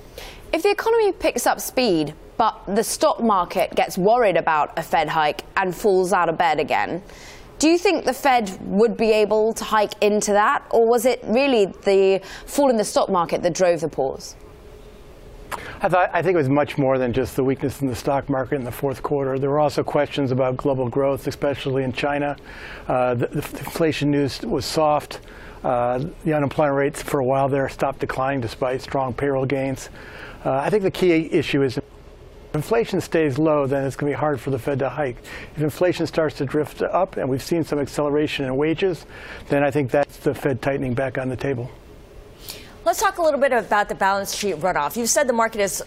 If 0.53 0.65
the 0.65 0.71
economy 0.71 1.12
picks 1.12 1.47
up 1.47 1.61
speed, 1.61 2.15
but 2.37 2.61
the 2.67 2.83
stock 2.83 3.23
market 3.23 3.75
gets 3.75 3.97
worried 3.97 4.37
about 4.37 4.77
a 4.79 4.83
Fed 4.83 5.09
hike 5.09 5.45
and 5.57 5.75
falls 5.75 6.13
out 6.13 6.29
of 6.29 6.37
bed 6.37 6.59
again, 6.61 7.03
do 7.59 7.69
you 7.69 7.79
think 7.79 8.05
the 8.05 8.13
Fed 8.13 8.59
would 8.63 8.97
be 8.97 9.13
able 9.13 9.53
to 9.55 9.65
hike 9.65 9.95
into 10.03 10.33
that? 10.33 10.65
Or 10.71 10.87
was 10.87 11.07
it 11.07 11.21
really 11.25 11.67
the 11.67 12.21
fall 12.47 12.69
in 12.69 12.77
the 12.77 12.85
stock 12.85 13.09
market 13.09 13.43
that 13.43 13.55
drove 13.55 13.81
the 13.81 13.89
pause? 13.89 14.37
I, 15.81 15.89
thought, 15.89 16.11
I 16.13 16.21
think 16.23 16.35
it 16.35 16.39
was 16.39 16.49
much 16.49 16.79
more 16.79 16.99
than 16.99 17.13
just 17.13 17.37
the 17.37 17.45
weakness 17.45 17.81
in 17.81 17.87
the 17.87 17.95
stock 17.95 18.29
market 18.29 18.57
in 18.57 18.65
the 18.65 18.73
fourth 18.73 19.03
quarter. 19.03 19.39
There 19.39 19.51
were 19.51 19.61
also 19.61 19.85
questions 19.85 20.33
about 20.33 20.57
global 20.57 20.89
growth, 20.89 21.27
especially 21.27 21.85
in 21.85 21.93
China. 21.93 22.37
Uh, 22.89 23.15
the, 23.15 23.29
the 23.29 23.37
inflation 23.37 24.11
news 24.11 24.41
was 24.43 24.65
soft. 24.65 25.21
Uh, 25.63 26.05
the 26.25 26.35
unemployment 26.35 26.77
rates 26.77 27.03
for 27.03 27.21
a 27.21 27.25
while 27.25 27.49
there 27.49 27.69
stopped 27.69 28.01
declining 28.01 28.41
despite 28.41 28.83
strong 28.83 29.15
payroll 29.15 29.47
gains. 29.47 29.91
Uh, 30.45 30.57
I 30.57 30.71
think 30.71 30.83
the 30.83 30.91
key 30.91 31.33
issue 31.33 31.63
is 31.63 31.79
if 32.55 32.59
inflation 32.59 33.01
stays 33.01 33.37
low, 33.37 33.67
then 33.67 33.85
it's 33.85 33.97
going 33.97 34.12
to 34.12 34.17
be 34.17 34.21
hard 34.21 34.40
for 34.40 34.50
the 34.50 34.59
Fed 34.61 34.78
to 34.78 34.88
hike. 34.88 35.17
If 35.57 35.62
inflation 35.62 36.07
starts 36.07 36.37
to 36.37 36.47
drift 36.47 36.83
up, 36.83 37.17
and 37.17 37.28
we've 37.28 37.43
seen 37.43 37.64
some 37.64 37.81
acceleration 37.81 38.45
in 38.45 38.57
wages, 38.57 39.07
then 39.49 39.64
I 39.64 39.73
think 39.73 39.90
that's 39.90 40.19
the 40.19 40.37
Fed 40.37 40.62
tightening 40.62 40.95
back 40.95 41.19
on 41.19 41.28
the 41.28 41.35
table. 41.35 41.69
Let's 42.85 43.00
talk 43.00 43.19
a 43.19 43.23
little 43.23 43.40
bit 43.40 43.50
about 43.50 43.88
the 43.88 43.97
balance 43.97 44.33
sheet 44.33 44.55
runoff. 44.59 44.97
You've 44.97 45.11
said 45.11 45.26
the 45.26 45.33
market 45.33 45.62
is 45.62 45.83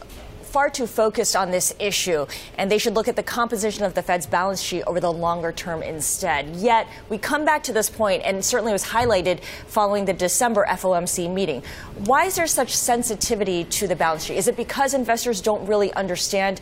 far 0.47 0.69
too 0.69 0.87
focused 0.87 1.35
on 1.35 1.51
this 1.51 1.75
issue, 1.79 2.25
and 2.57 2.71
they 2.71 2.77
should 2.77 2.95
look 2.95 3.07
at 3.07 3.15
the 3.15 3.23
composition 3.23 3.83
of 3.83 3.93
the 3.93 4.01
Fed's 4.01 4.25
balance 4.25 4.61
sheet 4.61 4.83
over 4.83 4.99
the 4.99 5.11
longer 5.11 5.51
term 5.51 5.83
instead. 5.83 6.55
Yet, 6.55 6.87
we 7.09 7.17
come 7.17 7.45
back 7.45 7.63
to 7.63 7.73
this 7.73 7.89
point, 7.89 8.23
and 8.25 8.43
certainly 8.43 8.71
was 8.71 8.85
highlighted 8.85 9.43
following 9.67 10.05
the 10.05 10.13
December 10.13 10.65
FOMC 10.67 11.31
meeting. 11.31 11.63
Why 12.05 12.25
is 12.25 12.35
there 12.35 12.47
such 12.47 12.75
sensitivity 12.75 13.65
to 13.65 13.87
the 13.87 13.95
balance 13.95 14.23
sheet? 14.23 14.37
Is 14.37 14.47
it 14.47 14.57
because 14.57 14.93
investors 14.93 15.41
don't 15.41 15.67
really 15.67 15.93
understand? 15.93 16.61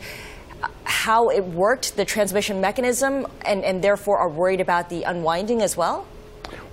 Uh, 0.62 0.68
how 0.84 1.28
it 1.28 1.44
worked, 1.44 1.96
the 1.96 2.04
transmission 2.04 2.60
mechanism, 2.60 3.26
and, 3.44 3.62
and 3.64 3.82
therefore 3.82 4.18
are 4.18 4.28
worried 4.28 4.60
about 4.60 4.88
the 4.88 5.02
unwinding 5.02 5.62
as 5.62 5.76
well? 5.76 6.06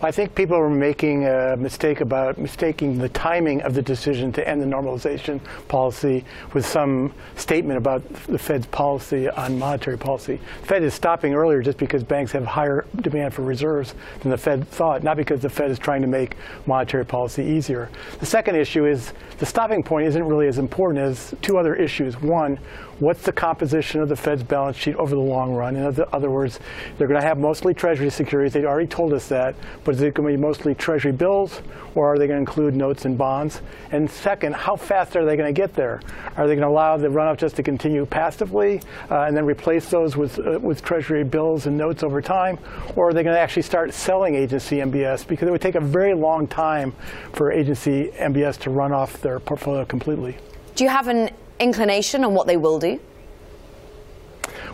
I 0.02 0.12
think 0.12 0.36
people 0.36 0.58
are 0.58 0.70
making 0.70 1.26
a 1.26 1.56
mistake 1.58 2.02
about 2.02 2.38
mistaking 2.38 2.98
the 2.98 3.10
timing 3.10 3.62
of 3.62 3.74
the 3.74 3.82
decision 3.82 4.34
to 4.34 4.48
end 4.48 4.62
the 4.62 4.66
normalization 4.66 5.40
policy 5.68 6.26
with 6.54 6.66
some 6.66 7.14
statement 7.36 7.78
about 7.78 8.02
the 8.26 8.38
Fed's 8.38 8.66
policy 8.68 9.30
on 9.30 9.58
monetary 9.58 9.98
policy. 9.98 10.40
The 10.62 10.68
Fed 10.68 10.84
is 10.84 10.94
stopping 10.94 11.34
earlier 11.34 11.62
just 11.62 11.78
because 11.78 12.04
banks 12.04 12.32
have 12.34 12.46
higher 12.46 12.86
demand 13.02 13.34
for 13.34 13.44
reserves 13.44 13.96
than 14.20 14.32
the 14.32 14.38
Fed 14.38 14.68
thought, 14.68 15.04
not 15.04 15.18
because 15.18 15.42
the 15.42 15.50
Fed 15.50 15.72
is 15.72 15.80
trying 15.80 16.02
to 16.02 16.08
make 16.08 16.36
monetary 16.66 17.06
policy 17.06 17.44
easier. 17.44 17.90
The 18.20 18.26
second 18.26 18.56
issue 18.56 18.86
is 18.86 19.14
the 19.40 19.46
stopping 19.46 19.84
point 19.84 20.08
isn't 20.08 20.24
really 20.24 20.48
as 20.48 20.58
important 20.58 21.00
as 21.00 21.34
two 21.42 21.58
other 21.58 21.76
issues. 21.76 22.22
One, 22.22 22.60
what's 23.04 23.24
the 23.24 23.32
composition 23.32 24.02
of 24.02 24.10
the 24.10 24.16
Fed's 24.16 24.44
balance 24.44 24.78
sheet 24.78 24.96
over 24.96 25.14
the 25.14 25.22
long 25.22 25.54
run? 25.54 25.76
In 25.76 25.84
other, 26.12 26.30
words, 26.30 26.60
they're 26.98 27.08
going 27.08 27.20
to 27.20 27.28
have 27.28 27.38
mostly 27.38 27.74
Treasury 27.74 28.10
securities. 28.10 28.54
They 28.54 28.66
already 28.66 28.88
told 28.88 29.14
us 29.14 29.28
that. 29.28 29.56
But 29.84 29.96
is 29.96 30.02
it 30.02 30.14
going 30.14 30.32
to 30.32 30.38
be 30.38 30.42
mostly 30.42 30.74
Treasury 30.74 31.12
bills, 31.12 31.62
or 31.96 32.14
are 32.14 32.18
they 32.18 32.28
going 32.28 32.38
to 32.38 32.50
include 32.50 32.76
notes 32.76 33.06
and 33.06 33.18
bonds? 33.18 33.62
And 33.92 34.10
second, 34.10 34.56
how 34.56 34.76
fast 34.76 35.16
are 35.16 35.26
they 35.26 35.36
going 35.36 35.54
to 35.54 35.62
get 35.62 35.74
there? 35.74 36.02
Are 36.38 36.48
they 36.48 36.56
going 36.56 36.62
to 36.62 36.68
allow 36.68 36.98
the 36.98 37.10
runoff 37.10 37.38
just 37.38 37.56
to 37.58 37.64
continue 37.64 38.06
passively 38.06 38.82
uh, 39.12 39.24
and 39.24 39.36
then 39.36 39.46
replace 39.46 39.90
those 39.90 40.16
with, 40.16 40.40
uh, 40.40 40.60
with 40.62 40.82
Treasury 40.84 41.24
bills 41.24 41.66
and 41.66 41.78
notes 41.78 42.04
over 42.04 42.22
time? 42.22 42.58
Or 42.96 43.10
are 43.10 43.14
they 43.14 43.24
going 43.24 43.36
to 43.36 43.40
actually 43.40 43.64
start 43.64 43.94
selling 43.94 44.36
agency 44.36 44.78
MBS? 44.78 45.28
Because 45.28 45.48
it 45.48 45.52
would 45.52 45.62
take 45.62 45.76
a 45.76 45.82
very 45.82 46.14
long 46.14 46.48
time 46.48 46.94
for 47.34 47.52
agency 47.52 48.12
MBS 48.16 48.58
to 48.60 48.70
run 48.70 48.94
off 48.94 49.22
their 49.22 49.40
portfolio 49.40 49.84
completely. 49.86 50.38
Do 50.76 50.84
you 50.84 50.90
have 50.90 51.08
an 51.08 51.30
inclination 51.60 52.24
on 52.24 52.34
what 52.34 52.48
they 52.48 52.58
will 52.58 52.80
do? 52.80 53.00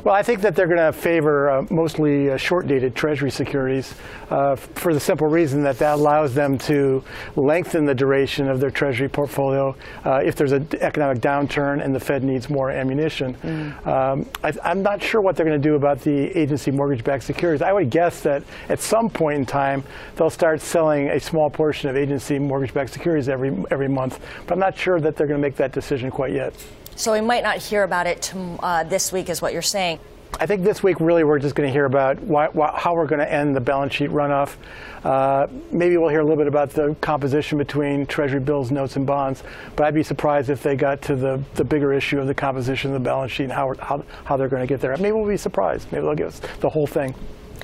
Well, 0.01 0.15
I 0.15 0.23
think 0.23 0.39
that 0.41 0.55
they're 0.55 0.67
going 0.67 0.77
to 0.77 0.93
favor 0.93 1.49
uh, 1.49 1.65
mostly 1.69 2.29
uh, 2.29 2.37
short-dated 2.37 2.95
Treasury 2.95 3.29
securities 3.29 3.95
uh, 4.29 4.55
for 4.55 4.93
the 4.93 4.99
simple 4.99 5.27
reason 5.27 5.61
that 5.63 5.77
that 5.79 5.95
allows 5.95 6.33
them 6.33 6.57
to 6.59 7.03
lengthen 7.35 7.83
the 7.83 7.93
duration 7.93 8.47
of 8.47 8.61
their 8.61 8.71
Treasury 8.71 9.09
portfolio 9.09 9.75
uh, 10.05 10.21
if 10.23 10.35
there's 10.35 10.53
an 10.53 10.69
economic 10.79 11.21
downturn 11.21 11.83
and 11.83 11.93
the 11.93 11.99
Fed 11.99 12.23
needs 12.23 12.49
more 12.49 12.71
ammunition. 12.71 13.33
Mm. 13.35 13.87
Um, 13.87 14.25
I, 14.41 14.71
am 14.71 14.81
not 14.81 15.03
sure 15.03 15.19
what 15.19 15.35
they're 15.35 15.45
going 15.45 15.61
to 15.61 15.67
do 15.69 15.75
about 15.75 15.99
the 15.99 16.27
agency 16.37 16.71
mortgage-backed 16.71 17.23
securities. 17.23 17.61
I 17.61 17.73
would 17.73 17.89
guess 17.89 18.21
that 18.21 18.43
at 18.69 18.79
some 18.79 19.09
point 19.09 19.39
in 19.39 19.45
time 19.45 19.83
they'll 20.15 20.29
start 20.29 20.61
selling 20.61 21.09
a 21.09 21.19
small 21.19 21.49
portion 21.49 21.89
of 21.89 21.97
agency 21.97 22.39
mortgage-backed 22.39 22.93
securities 22.93 23.27
every 23.27 23.49
every 23.69 23.89
month, 23.89 24.21
but 24.47 24.53
I'm 24.53 24.59
not 24.59 24.77
sure 24.77 25.01
that 25.01 25.17
they're 25.17 25.27
going 25.27 25.39
to 25.39 25.45
make 25.45 25.57
that 25.57 25.73
decision 25.73 26.09
quite 26.09 26.31
yet. 26.31 26.53
So 26.95 27.13
we 27.13 27.21
might 27.21 27.43
not 27.43 27.57
hear 27.57 27.83
about 27.83 28.07
it 28.07 28.21
to, 28.23 28.59
uh, 28.61 28.83
this 28.83 29.11
week, 29.11 29.29
is 29.29 29.41
what 29.41 29.53
you're 29.53 29.61
saying. 29.61 29.99
I 30.39 30.45
think 30.45 30.63
this 30.63 30.83
week, 30.83 30.99
really, 30.99 31.23
we're 31.23 31.39
just 31.39 31.55
going 31.55 31.67
to 31.67 31.73
hear 31.73 31.85
about 31.85 32.19
why, 32.21 32.47
why, 32.49 32.73
how 32.77 32.93
we're 32.93 33.07
going 33.07 33.19
to 33.19 33.31
end 33.31 33.55
the 33.55 33.61
balance 33.61 33.93
sheet 33.93 34.09
runoff. 34.09 34.55
Uh, 35.03 35.47
maybe 35.71 35.97
we'll 35.97 36.09
hear 36.09 36.19
a 36.19 36.23
little 36.23 36.37
bit 36.37 36.47
about 36.47 36.69
the 36.69 36.95
composition 37.01 37.57
between 37.57 38.05
Treasury 38.05 38.39
bills, 38.39 38.69
notes, 38.69 38.95
and 38.95 39.07
bonds. 39.07 39.43
But 39.75 39.87
I'd 39.87 39.95
be 39.95 40.03
surprised 40.03 40.49
if 40.49 40.61
they 40.61 40.75
got 40.75 41.01
to 41.03 41.15
the, 41.15 41.43
the 41.55 41.63
bigger 41.63 41.93
issue 41.93 42.19
of 42.19 42.27
the 42.27 42.35
composition 42.35 42.91
of 42.91 42.93
the 42.93 43.03
balance 43.03 43.31
sheet 43.31 43.45
and 43.45 43.53
how, 43.53 43.73
how, 43.79 44.05
how 44.23 44.37
they're 44.37 44.49
going 44.49 44.61
to 44.61 44.67
get 44.67 44.81
there. 44.81 44.95
Maybe 44.97 45.11
we'll 45.11 45.27
be 45.27 45.37
surprised. 45.37 45.91
Maybe 45.91 46.03
they'll 46.03 46.15
give 46.15 46.27
us 46.27 46.41
the 46.59 46.69
whole 46.69 46.87
thing. 46.87 47.15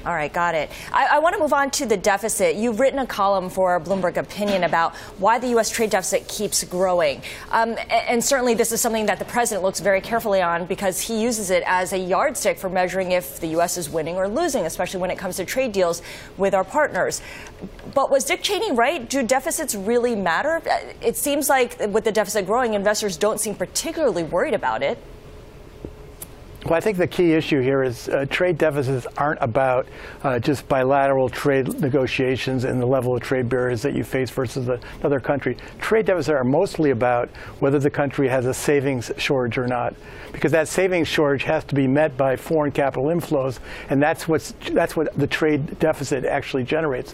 All 0.03 0.13
right, 0.13 0.31
got 0.31 0.53
it. 0.53 0.69
I, 0.91 1.07
I 1.13 1.19
want 1.19 1.35
to 1.35 1.41
move 1.41 1.53
on 1.53 1.71
to 1.71 1.85
the 1.85 1.97
deficit. 1.97 2.55
You've 2.55 2.79
written 2.79 2.99
a 2.99 3.07
column 3.07 3.49
for 3.49 3.79
Bloomberg 3.79 4.17
Opinion 4.17 4.63
about 4.63 4.95
why 5.17 5.39
the 5.39 5.47
U.S. 5.49 5.69
trade 5.69 5.89
deficit 5.89 6.27
keeps 6.27 6.63
growing. 6.63 7.21
Um, 7.49 7.69
and, 7.69 7.91
and 7.91 8.23
certainly 8.23 8.53
this 8.53 8.71
is 8.71 8.81
something 8.81 9.07
that 9.07 9.17
the 9.17 9.25
president 9.25 9.63
looks 9.63 9.79
very 9.79 10.01
carefully 10.01 10.41
on 10.41 10.65
because 10.65 10.99
he 10.99 11.21
uses 11.21 11.49
it 11.49 11.63
as 11.65 11.91
a 11.91 11.97
yardstick 11.97 12.59
for 12.59 12.69
measuring 12.69 13.13
if 13.13 13.39
the 13.39 13.47
U.S. 13.47 13.77
is 13.77 13.89
winning 13.89 14.15
or 14.15 14.27
losing, 14.27 14.65
especially 14.65 14.99
when 14.99 15.09
it 15.09 15.17
comes 15.17 15.37
to 15.37 15.45
trade 15.45 15.71
deals 15.71 16.03
with 16.37 16.53
our 16.53 16.63
partners. 16.63 17.21
But 17.93 18.11
was 18.11 18.25
Dick 18.25 18.43
Cheney 18.43 18.73
right? 18.73 19.09
Do 19.09 19.25
deficits 19.25 19.73
really 19.73 20.15
matter? 20.15 20.61
It 21.01 21.17
seems 21.17 21.49
like 21.49 21.79
with 21.79 22.03
the 22.03 22.11
deficit 22.11 22.45
growing, 22.45 22.73
investors 22.75 23.17
don't 23.17 23.39
seem 23.39 23.55
particularly 23.55 24.23
worried 24.23 24.53
about 24.53 24.83
it. 24.83 24.99
Well, 26.65 26.73
I 26.73 26.79
think 26.79 26.97
the 26.97 27.05
key 27.05 27.33
issue 27.33 27.61
here 27.61 27.83
is 27.83 28.09
uh, 28.09 28.25
trade 28.27 28.57
deficits 28.57 29.05
aren't 29.17 29.37
about 29.39 29.85
uh, 30.23 30.39
just 30.39 30.67
bilateral 30.67 31.29
trade 31.29 31.79
negotiations 31.79 32.63
and 32.63 32.81
the 32.81 32.87
level 32.87 33.15
of 33.15 33.21
trade 33.21 33.47
barriers 33.47 33.83
that 33.83 33.93
you 33.93 34.03
face 34.03 34.31
versus 34.31 34.65
the, 34.65 34.79
another 34.99 35.19
country. 35.19 35.57
Trade 35.79 36.07
deficits 36.07 36.29
are 36.29 36.43
mostly 36.43 36.89
about 36.89 37.29
whether 37.59 37.77
the 37.77 37.91
country 37.91 38.27
has 38.29 38.47
a 38.47 38.53
savings 38.53 39.11
shortage 39.15 39.59
or 39.59 39.67
not, 39.67 39.93
because 40.31 40.51
that 40.53 40.67
savings 40.67 41.07
shortage 41.07 41.43
has 41.43 41.63
to 41.65 41.75
be 41.75 41.85
met 41.85 42.17
by 42.17 42.35
foreign 42.35 42.71
capital 42.71 43.05
inflows, 43.05 43.59
and 43.91 44.01
that's 44.01 44.27
what's 44.27 44.55
that's 44.71 44.95
what 44.95 45.15
the 45.19 45.27
trade 45.27 45.77
deficit 45.77 46.25
actually 46.25 46.63
generates. 46.63 47.11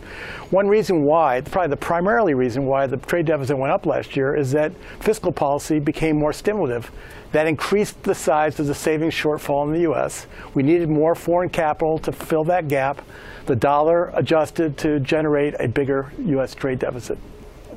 One 0.51 0.69
reason 0.69 1.03
why, 1.03 1.41
probably 1.41 1.71
the 1.71 1.75
primarily 1.75 2.35
reason 2.35 2.67
why 2.67 2.87
the 2.87 2.95
trade 2.95 3.25
deficit 3.25 3.57
went 3.57 3.73
up 3.73 3.85
last 3.85 4.15
year, 4.15 4.33
is 4.33 4.53
that 4.53 4.71
fiscal 5.01 5.33
policy 5.33 5.79
became 5.79 6.17
more 6.17 6.31
stimulative. 6.31 6.89
That 7.31 7.47
increased 7.47 8.03
the 8.03 8.15
size 8.15 8.59
of 8.59 8.67
the 8.67 8.75
savings 8.75 9.13
shortfall 9.13 9.65
in 9.67 9.73
the 9.73 9.81
U.S. 9.81 10.27
We 10.53 10.63
needed 10.63 10.89
more 10.89 11.15
foreign 11.15 11.49
capital 11.49 11.97
to 11.99 12.11
fill 12.11 12.43
that 12.45 12.67
gap. 12.67 13.01
The 13.45 13.55
dollar 13.55 14.11
adjusted 14.13 14.77
to 14.79 14.99
generate 14.99 15.55
a 15.59 15.67
bigger 15.67 16.11
U.S. 16.19 16.53
trade 16.53 16.79
deficit. 16.79 17.17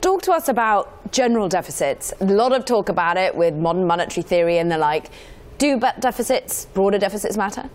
Talk 0.00 0.22
to 0.22 0.32
us 0.32 0.48
about 0.48 1.12
general 1.12 1.48
deficits. 1.48 2.12
A 2.20 2.24
lot 2.24 2.52
of 2.52 2.64
talk 2.64 2.88
about 2.88 3.16
it 3.16 3.34
with 3.34 3.54
modern 3.54 3.86
monetary 3.86 4.22
theory 4.22 4.58
and 4.58 4.70
the 4.70 4.78
like. 4.78 5.10
Do 5.58 5.80
deficits, 6.00 6.66
broader 6.66 6.98
deficits 6.98 7.36
matter? 7.36 7.70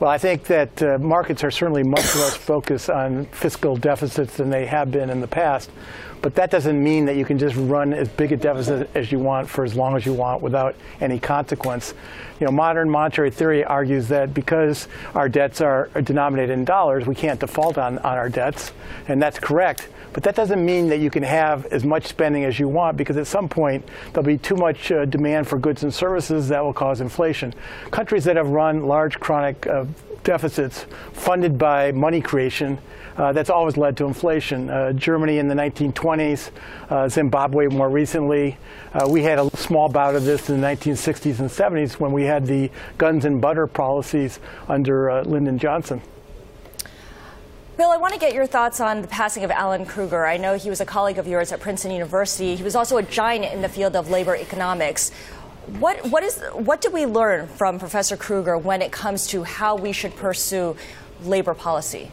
Well, 0.00 0.10
I 0.10 0.18
think 0.18 0.44
that 0.44 0.82
uh, 0.82 0.98
markets 0.98 1.44
are 1.44 1.50
certainly 1.50 1.82
much 1.82 2.16
less 2.16 2.34
focused 2.34 2.88
on 2.88 3.26
fiscal 3.26 3.76
deficits 3.76 4.38
than 4.38 4.48
they 4.48 4.64
have 4.66 4.90
been 4.90 5.10
in 5.10 5.20
the 5.20 5.26
past. 5.26 5.70
But 6.22 6.34
that 6.34 6.50
doesn't 6.50 6.82
mean 6.82 7.06
that 7.06 7.16
you 7.16 7.24
can 7.24 7.38
just 7.38 7.56
run 7.56 7.94
as 7.94 8.08
big 8.08 8.32
a 8.32 8.36
deficit 8.36 8.90
as 8.94 9.10
you 9.10 9.18
want 9.18 9.48
for 9.48 9.64
as 9.64 9.74
long 9.74 9.96
as 9.96 10.04
you 10.04 10.12
want 10.12 10.42
without 10.42 10.74
any 11.00 11.18
consequence. 11.18 11.94
You 12.38 12.46
know, 12.46 12.52
modern 12.52 12.90
monetary 12.90 13.30
theory 13.30 13.64
argues 13.64 14.08
that 14.08 14.34
because 14.34 14.88
our 15.14 15.28
debts 15.28 15.60
are, 15.60 15.88
denominated 16.02 16.52
in 16.52 16.64
dollars, 16.64 17.06
we 17.06 17.14
can't 17.14 17.40
default 17.40 17.78
on, 17.78 17.98
on 17.98 18.18
our 18.18 18.28
debts, 18.28 18.72
and 19.08 19.20
that's 19.20 19.38
correct. 19.38 19.88
But 20.12 20.24
that 20.24 20.34
doesn't 20.34 20.64
mean 20.64 20.88
that 20.88 20.98
you 20.98 21.10
can 21.10 21.22
have 21.22 21.66
as 21.66 21.84
much 21.84 22.06
spending 22.06 22.44
as 22.44 22.58
you 22.58 22.68
want 22.68 22.96
because 22.96 23.16
at 23.16 23.26
some 23.26 23.48
point 23.48 23.86
there'll 24.12 24.26
be 24.26 24.38
too 24.38 24.56
much 24.56 24.90
uh, 24.90 25.04
demand 25.04 25.46
for 25.46 25.58
goods 25.58 25.84
and 25.84 25.94
services 25.94 26.48
that 26.48 26.62
will 26.62 26.72
cause 26.72 27.00
inflation. 27.00 27.54
Countries 27.90 28.24
that 28.24 28.36
have 28.36 28.48
run 28.48 28.86
large 28.86 29.20
chronic 29.20 29.66
uh, 29.66 29.84
deficits 30.24 30.86
funded 31.12 31.58
by 31.58 31.92
money 31.92 32.20
creation 32.20 32.78
uh, 33.16 33.32
that's 33.32 33.50
always 33.50 33.76
led 33.76 33.96
to 33.98 34.06
inflation. 34.06 34.70
Uh, 34.70 34.92
Germany 34.92 35.38
in 35.38 35.48
the 35.48 35.54
1920s, 35.54 36.50
uh, 36.88 37.08
Zimbabwe 37.08 37.66
more 37.66 37.90
recently. 37.90 38.56
Uh, 38.94 39.06
we 39.08 39.22
had 39.22 39.38
a 39.38 39.54
small 39.56 39.88
bout 39.88 40.14
of 40.14 40.24
this 40.24 40.48
in 40.48 40.60
the 40.60 40.66
1960s 40.66 41.38
and 41.38 41.50
70s 41.50 42.00
when 42.00 42.12
we 42.12 42.24
had 42.24 42.46
the 42.46 42.70
guns 42.96 43.24
and 43.24 43.40
butter 43.40 43.66
policies 43.66 44.40
under 44.68 45.10
uh, 45.10 45.22
Lyndon 45.24 45.58
Johnson. 45.58 46.00
Bill, 47.76 47.90
I 47.90 47.96
want 47.96 48.12
to 48.14 48.20
get 48.20 48.34
your 48.34 48.46
thoughts 48.46 48.80
on 48.80 49.00
the 49.00 49.08
passing 49.08 49.42
of 49.42 49.50
Alan 49.50 49.86
Krueger. 49.86 50.26
I 50.26 50.36
know 50.36 50.56
he 50.56 50.68
was 50.68 50.80
a 50.80 50.86
colleague 50.86 51.18
of 51.18 51.26
yours 51.26 51.50
at 51.50 51.60
Princeton 51.60 51.92
University. 51.92 52.54
He 52.54 52.62
was 52.62 52.76
also 52.76 52.98
a 52.98 53.02
giant 53.02 53.52
in 53.54 53.62
the 53.62 53.68
field 53.68 53.96
of 53.96 54.10
labor 54.10 54.36
economics. 54.36 55.12
What, 55.66 56.04
what, 56.10 56.22
is, 56.22 56.40
what 56.52 56.80
did 56.80 56.92
we 56.92 57.06
learn 57.06 57.46
from 57.46 57.78
Professor 57.78 58.16
Krueger 58.16 58.58
when 58.58 58.82
it 58.82 58.90
comes 58.90 59.26
to 59.28 59.44
how 59.44 59.76
we 59.76 59.92
should 59.92 60.16
pursue 60.16 60.76
labor 61.22 61.54
policy? 61.54 62.10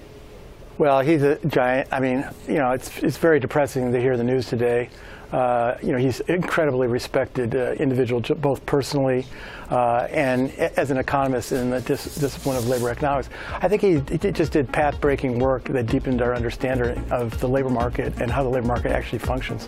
Well, 0.78 1.02
he's 1.02 1.24
a 1.24 1.40
giant. 1.48 1.90
I 1.92 2.00
mean, 2.00 2.26
you 2.48 2.56
know, 2.56 2.72
it's, 2.72 2.96
it's 3.00 3.18
very 3.18 3.40
depressing 3.40 3.92
to 3.92 4.00
hear 4.00 4.16
the 4.16 4.24
news 4.24 4.48
today. 4.48 4.90
Uh, 5.32 5.76
you 5.82 5.92
know, 5.92 5.98
he's 5.98 6.22
incredibly 6.22 6.88
respected 6.88 7.56
uh, 7.56 7.72
individual, 7.74 8.22
both 8.36 8.66
personally 8.66 9.26
uh, 9.70 10.08
and 10.10 10.52
as 10.52 10.92
an 10.92 10.98
economist 10.98 11.52
in 11.52 11.70
the 11.72 11.82
dis- 11.82 12.16
discipline 12.16 12.56
of 12.56 12.68
labor 12.68 12.90
economics. 12.90 13.30
I 13.52 13.68
think 13.68 13.82
he, 13.82 14.00
he 14.10 14.32
just 14.32 14.54
did 14.54 14.72
path-breaking 14.72 15.40
work 15.40 15.66
that 15.66 15.88
deepened 15.88 16.22
our 16.22 16.34
understanding 16.34 17.04
of 17.12 17.38
the 17.40 17.50
labor 17.50 17.70
market 17.70 18.22
and 18.22 18.32
how 18.32 18.44
the 18.44 18.50
labor 18.50 18.68
market 18.68 18.92
actually 18.92 19.20
functions. 19.20 19.68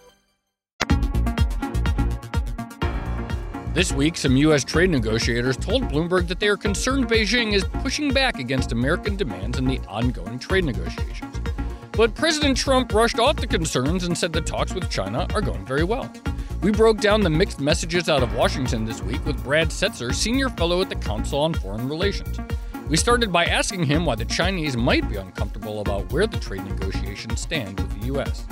This 3.73 3.93
week, 3.93 4.17
some 4.17 4.35
U.S. 4.35 4.65
trade 4.65 4.89
negotiators 4.89 5.55
told 5.55 5.83
Bloomberg 5.83 6.27
that 6.27 6.41
they 6.41 6.49
are 6.49 6.57
concerned 6.57 7.07
Beijing 7.07 7.53
is 7.53 7.63
pushing 7.63 8.13
back 8.13 8.37
against 8.37 8.73
American 8.73 9.15
demands 9.15 9.57
in 9.57 9.65
the 9.65 9.79
ongoing 9.87 10.37
trade 10.39 10.65
negotiations. 10.65 11.39
But 11.93 12.13
President 12.13 12.57
Trump 12.57 12.93
rushed 12.93 13.17
off 13.17 13.37
the 13.37 13.47
concerns 13.47 14.03
and 14.03 14.17
said 14.17 14.33
the 14.33 14.41
talks 14.41 14.73
with 14.73 14.89
China 14.89 15.25
are 15.33 15.39
going 15.39 15.65
very 15.65 15.85
well. 15.85 16.11
We 16.61 16.71
broke 16.71 16.99
down 16.99 17.21
the 17.21 17.29
mixed 17.29 17.61
messages 17.61 18.09
out 18.09 18.21
of 18.21 18.35
Washington 18.35 18.83
this 18.83 19.01
week 19.01 19.25
with 19.25 19.41
Brad 19.41 19.69
Setser, 19.69 20.13
senior 20.13 20.49
fellow 20.49 20.81
at 20.81 20.89
the 20.89 20.95
Council 20.95 21.39
on 21.39 21.53
Foreign 21.53 21.87
Relations. 21.87 22.39
We 22.89 22.97
started 22.97 23.31
by 23.31 23.45
asking 23.45 23.85
him 23.85 24.05
why 24.05 24.15
the 24.15 24.25
Chinese 24.25 24.75
might 24.75 25.09
be 25.09 25.15
uncomfortable 25.15 25.79
about 25.79 26.11
where 26.11 26.27
the 26.27 26.39
trade 26.39 26.65
negotiations 26.65 27.39
stand 27.39 27.79
with 27.79 28.01
the 28.01 28.07
U.S. 28.07 28.45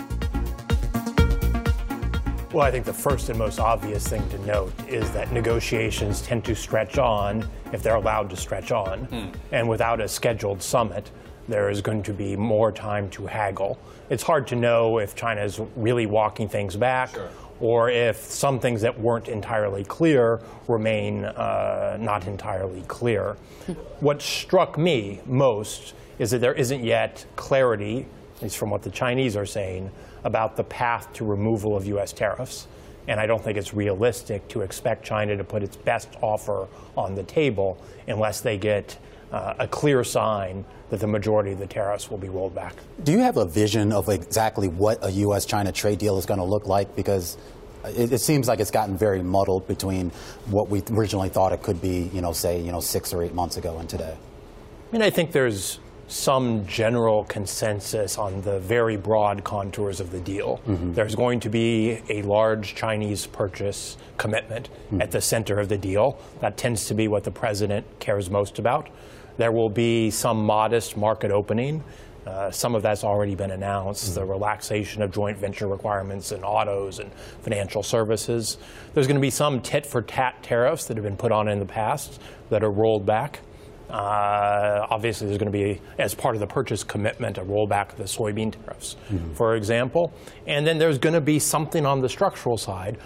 Well, 2.51 2.65
I 2.65 2.71
think 2.71 2.85
the 2.85 2.93
first 2.93 3.29
and 3.29 3.37
most 3.37 3.59
obvious 3.59 4.07
thing 4.07 4.27
to 4.29 4.39
note 4.39 4.73
is 4.87 5.11
that 5.11 5.31
negotiations 5.31 6.23
tend 6.23 6.43
to 6.45 6.55
stretch 6.55 6.97
on 6.97 7.47
if 7.71 7.83
they're 7.83 7.93
allowed 7.93 8.31
to 8.31 8.35
stretch 8.35 8.71
on. 8.71 9.05
Mm. 9.05 9.33
And 9.51 9.69
without 9.69 10.01
a 10.01 10.07
scheduled 10.07 10.63
summit, 10.63 11.11
there 11.47 11.69
is 11.69 11.81
going 11.81 12.01
to 12.03 12.13
be 12.13 12.35
more 12.35 12.71
time 12.71 13.07
to 13.11 13.27
haggle. 13.27 13.77
It's 14.09 14.23
hard 14.23 14.47
to 14.47 14.55
know 14.55 14.97
if 14.97 15.15
China 15.15 15.43
is 15.43 15.61
really 15.75 16.07
walking 16.07 16.49
things 16.49 16.75
back 16.75 17.11
sure. 17.13 17.29
or 17.59 17.91
if 17.91 18.17
some 18.17 18.59
things 18.59 18.81
that 18.81 18.99
weren't 18.99 19.27
entirely 19.27 19.83
clear 19.83 20.41
remain 20.67 21.25
uh, 21.25 21.97
not 21.99 22.25
entirely 22.25 22.81
clear. 22.87 23.37
what 23.99 24.23
struck 24.23 24.75
me 24.75 25.21
most 25.27 25.93
is 26.17 26.31
that 26.31 26.39
there 26.39 26.55
isn't 26.55 26.83
yet 26.83 27.23
clarity, 27.35 28.07
at 28.37 28.41
least 28.41 28.57
from 28.57 28.71
what 28.71 28.81
the 28.81 28.89
Chinese 28.89 29.35
are 29.35 29.45
saying, 29.45 29.91
about 30.23 30.55
the 30.55 30.63
path 30.63 31.11
to 31.13 31.25
removal 31.25 31.75
of 31.75 31.85
U.S. 31.87 32.13
tariffs. 32.13 32.67
And 33.07 33.19
I 33.19 33.25
don't 33.25 33.43
think 33.43 33.57
it's 33.57 33.73
realistic 33.73 34.47
to 34.49 34.61
expect 34.61 35.03
China 35.03 35.35
to 35.35 35.43
put 35.43 35.63
its 35.63 35.75
best 35.75 36.09
offer 36.21 36.67
on 36.95 37.15
the 37.15 37.23
table 37.23 37.81
unless 38.07 38.41
they 38.41 38.57
get 38.57 38.97
uh, 39.31 39.55
a 39.59 39.67
clear 39.67 40.03
sign 40.03 40.65
that 40.89 40.99
the 40.99 41.07
majority 41.07 41.51
of 41.51 41.59
the 41.59 41.67
tariffs 41.67 42.09
will 42.09 42.17
be 42.17 42.29
rolled 42.29 42.55
back. 42.55 42.75
Do 43.03 43.11
you 43.11 43.19
have 43.19 43.37
a 43.37 43.45
vision 43.45 43.91
of 43.91 44.09
exactly 44.09 44.67
what 44.67 45.03
a 45.03 45.11
U.S. 45.11 45.45
China 45.45 45.71
trade 45.71 45.99
deal 45.99 46.17
is 46.17 46.25
going 46.25 46.39
to 46.39 46.45
look 46.45 46.67
like? 46.67 46.95
Because 46.95 47.37
it, 47.85 48.11
it, 48.11 48.19
seems 48.19 48.47
like 48.47 48.59
it's 48.59 48.71
gotten 48.71 48.97
very 48.97 49.21
muddled 49.21 49.67
between 49.67 50.09
what 50.47 50.69
we 50.69 50.83
originally 50.91 51.29
thought 51.29 51.53
it 51.53 51.61
could 51.61 51.81
be, 51.81 52.09
you 52.13 52.21
know, 52.21 52.33
say, 52.33 52.59
you 52.59 52.71
know, 52.71 52.79
six 52.79 53.13
or 53.13 53.23
eight 53.23 53.33
months 53.33 53.57
ago 53.57 53.77
and 53.77 53.87
today. 53.87 54.15
I 54.89 54.91
mean, 54.91 55.01
I 55.01 55.09
think 55.09 55.31
there's 55.31 55.79
some 56.09 56.65
general 56.65 57.23
consensus 57.25 58.17
on 58.17 58.41
the 58.41 58.59
very 58.59 58.97
broad 58.97 59.43
contours 59.43 59.99
of 59.99 60.11
the 60.11 60.19
deal. 60.19 60.59
Mm-hmm. 60.67 60.93
There's 60.93 61.13
going 61.13 61.39
to 61.41 61.49
be 61.49 62.01
a 62.09 62.23
large 62.23 62.73
Chinese 62.73 63.27
purchase 63.27 63.95
commitment 64.17 64.69
mm-hmm. 64.87 65.03
at 65.03 65.11
the 65.11 65.21
center 65.21 65.59
of 65.59 65.69
the 65.69 65.77
deal. 65.77 66.19
That 66.41 66.57
tends 66.57 66.87
to 66.87 66.95
be 66.95 67.07
what 67.07 67.23
the 67.23 67.31
president 67.31 67.85
cares 67.99 68.27
most 68.27 68.57
about. 68.57 68.89
There 69.37 69.51
will 69.51 69.69
be 69.69 70.09
some 70.09 70.43
modest 70.43 70.97
market 70.97 71.29
opening. 71.29 71.83
Uh, 72.25 72.49
some 72.49 72.73
of 72.73 72.81
that's 72.81 73.03
already 73.03 73.35
been 73.35 73.51
announced 73.51 74.05
mm-hmm. 74.05 74.15
the 74.15 74.25
relaxation 74.25 75.03
of 75.03 75.11
joint 75.11 75.37
venture 75.37 75.67
requirements 75.67 76.31
in 76.31 76.43
autos 76.43 76.97
and 76.97 77.11
financial 77.43 77.83
services. 77.83 78.57
There's 78.95 79.05
going 79.05 79.15
to 79.15 79.21
be 79.21 79.29
some 79.29 79.61
tit 79.61 79.85
for 79.85 80.01
tat 80.01 80.41
tariffs 80.41 80.85
that 80.85 80.97
have 80.97 81.03
been 81.03 81.17
put 81.17 81.31
on 81.31 81.47
in 81.47 81.59
the 81.59 81.65
past 81.65 82.19
that 82.49 82.63
are 82.63 82.71
rolled 82.71 83.05
back. 83.05 83.41
Uh, 83.89 84.85
obviously, 84.89 85.27
there's 85.27 85.39
going 85.39 85.51
to 85.51 85.57
be, 85.57 85.81
as 85.97 86.13
part 86.13 86.35
of 86.35 86.39
the 86.39 86.47
purchase 86.47 86.83
commitment, 86.83 87.37
a 87.37 87.41
rollback 87.41 87.91
of 87.91 87.97
the 87.97 88.03
soybean 88.03 88.51
tariffs, 88.51 88.95
mm-hmm. 89.09 89.33
for 89.33 89.55
example. 89.55 90.13
And 90.45 90.65
then 90.65 90.77
there's 90.77 90.99
going 90.99 91.15
to 91.15 91.21
be 91.21 91.39
something 91.39 91.85
on 91.85 92.01
the 92.01 92.09
structural 92.09 92.57
side. 92.57 92.97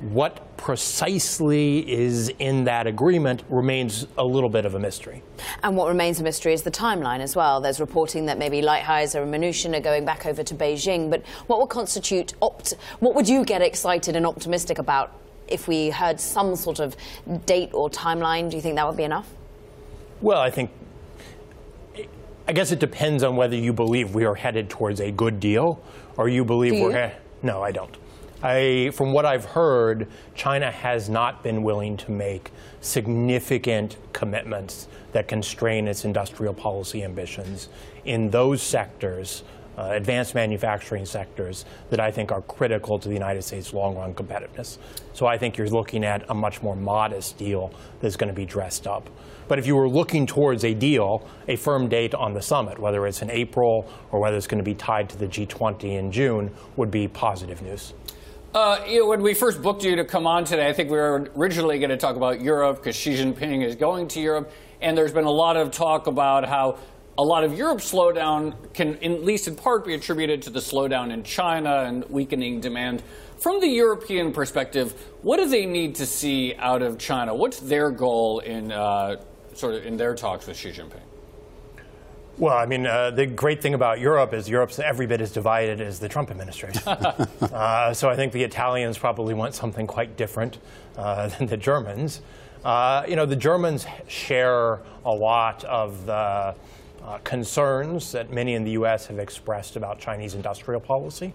What 0.00 0.56
precisely 0.56 1.78
is 1.90 2.30
in 2.40 2.64
that 2.64 2.86
agreement 2.86 3.44
remains 3.48 4.06
a 4.18 4.24
little 4.24 4.50
bit 4.50 4.66
of 4.66 4.74
a 4.74 4.78
mystery. 4.78 5.22
And 5.62 5.76
what 5.76 5.88
remains 5.88 6.20
a 6.20 6.24
mystery 6.24 6.52
is 6.52 6.62
the 6.62 6.70
timeline 6.70 7.20
as 7.20 7.36
well. 7.36 7.60
There's 7.60 7.80
reporting 7.80 8.26
that 8.26 8.36
maybe 8.36 8.60
Lighthizer 8.60 9.22
and 9.22 9.32
Mnuchin 9.32 9.74
are 9.74 9.80
going 9.80 10.04
back 10.04 10.26
over 10.26 10.42
to 10.42 10.54
Beijing. 10.54 11.10
But 11.10 11.24
what 11.46 11.60
would 11.60 11.70
constitute 11.70 12.34
opt? 12.42 12.74
What 12.98 13.14
would 13.14 13.28
you 13.28 13.44
get 13.44 13.62
excited 13.62 14.16
and 14.16 14.26
optimistic 14.26 14.78
about 14.78 15.12
if 15.46 15.68
we 15.68 15.90
heard 15.90 16.18
some 16.18 16.56
sort 16.56 16.80
of 16.80 16.96
date 17.46 17.70
or 17.72 17.88
timeline? 17.88 18.50
Do 18.50 18.56
you 18.56 18.62
think 18.62 18.74
that 18.74 18.86
would 18.86 18.96
be 18.96 19.04
enough? 19.04 19.28
Well, 20.24 20.40
I 20.40 20.48
think, 20.48 20.70
I 22.48 22.54
guess 22.54 22.72
it 22.72 22.78
depends 22.78 23.22
on 23.22 23.36
whether 23.36 23.56
you 23.56 23.74
believe 23.74 24.14
we 24.14 24.24
are 24.24 24.34
headed 24.34 24.70
towards 24.70 25.02
a 25.02 25.10
good 25.10 25.38
deal 25.38 25.84
or 26.16 26.30
you 26.30 26.46
believe 26.46 26.72
you? 26.72 26.84
we're. 26.84 27.12
No, 27.42 27.62
I 27.62 27.72
don't. 27.72 27.94
I, 28.42 28.90
from 28.94 29.12
what 29.12 29.26
I've 29.26 29.44
heard, 29.44 30.08
China 30.34 30.70
has 30.70 31.10
not 31.10 31.42
been 31.42 31.62
willing 31.62 31.98
to 31.98 32.10
make 32.10 32.52
significant 32.80 33.98
commitments 34.14 34.88
that 35.12 35.28
constrain 35.28 35.86
its 35.88 36.06
industrial 36.06 36.54
policy 36.54 37.04
ambitions 37.04 37.68
in 38.06 38.30
those 38.30 38.62
sectors, 38.62 39.42
uh, 39.76 39.90
advanced 39.90 40.34
manufacturing 40.34 41.04
sectors, 41.04 41.66
that 41.90 42.00
I 42.00 42.10
think 42.10 42.32
are 42.32 42.40
critical 42.40 42.98
to 42.98 43.08
the 43.08 43.14
United 43.14 43.42
States' 43.42 43.74
long 43.74 43.94
run 43.94 44.14
competitiveness. 44.14 44.78
So 45.12 45.26
I 45.26 45.36
think 45.36 45.58
you're 45.58 45.68
looking 45.68 46.02
at 46.02 46.24
a 46.30 46.34
much 46.34 46.62
more 46.62 46.76
modest 46.76 47.36
deal 47.36 47.74
that's 48.00 48.16
going 48.16 48.32
to 48.32 48.34
be 48.34 48.46
dressed 48.46 48.86
up. 48.86 49.10
But 49.48 49.58
if 49.58 49.66
you 49.66 49.76
were 49.76 49.88
looking 49.88 50.26
towards 50.26 50.64
a 50.64 50.74
deal, 50.74 51.26
a 51.48 51.56
firm 51.56 51.88
date 51.88 52.14
on 52.14 52.34
the 52.34 52.42
summit, 52.42 52.78
whether 52.78 53.06
it's 53.06 53.22
in 53.22 53.30
April 53.30 53.88
or 54.10 54.20
whether 54.20 54.36
it's 54.36 54.46
going 54.46 54.58
to 54.58 54.64
be 54.64 54.74
tied 54.74 55.08
to 55.10 55.18
the 55.18 55.26
G20 55.26 55.84
in 55.98 56.12
June, 56.12 56.50
would 56.76 56.90
be 56.90 57.08
positive 57.08 57.62
news. 57.62 57.94
Uh, 58.54 58.78
you 58.86 59.00
know, 59.00 59.08
when 59.08 59.20
we 59.20 59.34
first 59.34 59.60
booked 59.60 59.82
you 59.82 59.96
to 59.96 60.04
come 60.04 60.28
on 60.28 60.44
today, 60.44 60.68
I 60.68 60.72
think 60.72 60.88
we 60.88 60.96
were 60.96 61.28
originally 61.36 61.78
going 61.78 61.90
to 61.90 61.96
talk 61.96 62.14
about 62.14 62.40
Europe 62.40 62.76
because 62.76 62.94
Xi 62.94 63.16
Jinping 63.16 63.64
is 63.64 63.74
going 63.74 64.06
to 64.08 64.20
Europe, 64.20 64.52
and 64.80 64.96
there's 64.96 65.12
been 65.12 65.24
a 65.24 65.30
lot 65.30 65.56
of 65.56 65.72
talk 65.72 66.06
about 66.06 66.48
how 66.48 66.78
a 67.18 67.22
lot 67.24 67.42
of 67.42 67.56
Europe's 67.56 67.90
slowdown 67.90 68.54
can, 68.72 68.94
at 69.02 69.24
least 69.24 69.48
in 69.48 69.56
part, 69.56 69.84
be 69.84 69.94
attributed 69.94 70.42
to 70.42 70.50
the 70.50 70.60
slowdown 70.60 71.12
in 71.12 71.22
China 71.24 71.82
and 71.82 72.04
weakening 72.10 72.60
demand. 72.60 73.02
From 73.38 73.60
the 73.60 73.68
European 73.68 74.32
perspective, 74.32 74.92
what 75.22 75.38
do 75.38 75.48
they 75.48 75.66
need 75.66 75.96
to 75.96 76.06
see 76.06 76.54
out 76.54 76.82
of 76.82 76.98
China? 76.98 77.34
What's 77.34 77.58
their 77.58 77.90
goal 77.90 78.38
in 78.38 78.72
uh, 78.72 79.16
sort 79.56 79.74
of 79.74 79.86
in 79.86 79.96
their 79.96 80.14
talks 80.14 80.46
with 80.46 80.56
Xi 80.56 80.70
Jinping? 80.70 81.00
Well, 82.36 82.56
I 82.56 82.66
mean, 82.66 82.84
uh, 82.84 83.12
the 83.12 83.26
great 83.26 83.62
thing 83.62 83.74
about 83.74 84.00
Europe 84.00 84.34
is 84.34 84.48
Europe's 84.48 84.80
every 84.80 85.06
bit 85.06 85.20
as 85.20 85.30
divided 85.30 85.80
as 85.80 86.00
the 86.00 86.08
Trump 86.08 86.32
administration. 86.32 86.82
uh, 86.88 87.94
so 87.94 88.08
I 88.08 88.16
think 88.16 88.32
the 88.32 88.42
Italians 88.42 88.98
probably 88.98 89.34
want 89.34 89.54
something 89.54 89.86
quite 89.86 90.16
different 90.16 90.58
uh, 90.98 91.28
than 91.38 91.46
the 91.46 91.56
Germans. 91.56 92.22
Uh, 92.64 93.04
you 93.06 93.14
know, 93.14 93.26
the 93.26 93.36
Germans 93.36 93.86
share 94.08 94.80
a 95.04 95.12
lot 95.12 95.62
of 95.64 96.06
the 96.06 96.56
uh, 97.04 97.18
concerns 97.22 98.10
that 98.12 98.32
many 98.32 98.54
in 98.54 98.64
the 98.64 98.72
U.S. 98.72 99.06
have 99.06 99.18
expressed 99.18 99.76
about 99.76 100.00
Chinese 100.00 100.34
industrial 100.34 100.80
policy. 100.80 101.32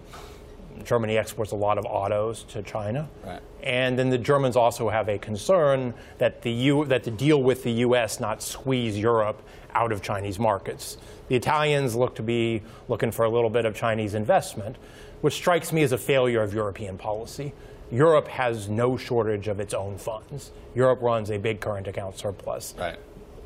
Germany 0.84 1.18
exports 1.18 1.52
a 1.52 1.56
lot 1.56 1.78
of 1.78 1.84
autos 1.86 2.44
to 2.44 2.62
China. 2.62 3.08
Right. 3.24 3.40
And 3.62 3.98
then 3.98 4.10
the 4.10 4.18
Germans 4.18 4.56
also 4.56 4.88
have 4.88 5.08
a 5.08 5.18
concern 5.18 5.94
that 6.18 6.42
the, 6.42 6.50
U, 6.50 6.84
that 6.86 7.04
the 7.04 7.10
deal 7.10 7.42
with 7.42 7.62
the 7.62 7.72
U.S. 7.72 8.20
not 8.20 8.42
squeeze 8.42 8.98
Europe 8.98 9.42
out 9.74 9.92
of 9.92 10.02
Chinese 10.02 10.38
markets. 10.38 10.96
The 11.28 11.36
Italians 11.36 11.94
look 11.94 12.14
to 12.16 12.22
be 12.22 12.62
looking 12.88 13.12
for 13.12 13.24
a 13.24 13.30
little 13.30 13.50
bit 13.50 13.64
of 13.64 13.74
Chinese 13.74 14.14
investment, 14.14 14.76
which 15.20 15.34
strikes 15.34 15.72
me 15.72 15.82
as 15.82 15.92
a 15.92 15.98
failure 15.98 16.42
of 16.42 16.54
European 16.54 16.98
policy. 16.98 17.52
Europe 17.92 18.28
has 18.28 18.68
no 18.68 18.96
shortage 18.96 19.48
of 19.48 19.60
its 19.60 19.74
own 19.74 19.98
funds. 19.98 20.52
Europe 20.74 21.02
runs 21.02 21.30
a 21.30 21.38
big 21.38 21.60
current 21.60 21.88
account 21.88 22.16
surplus. 22.16 22.74
Right 22.78 22.98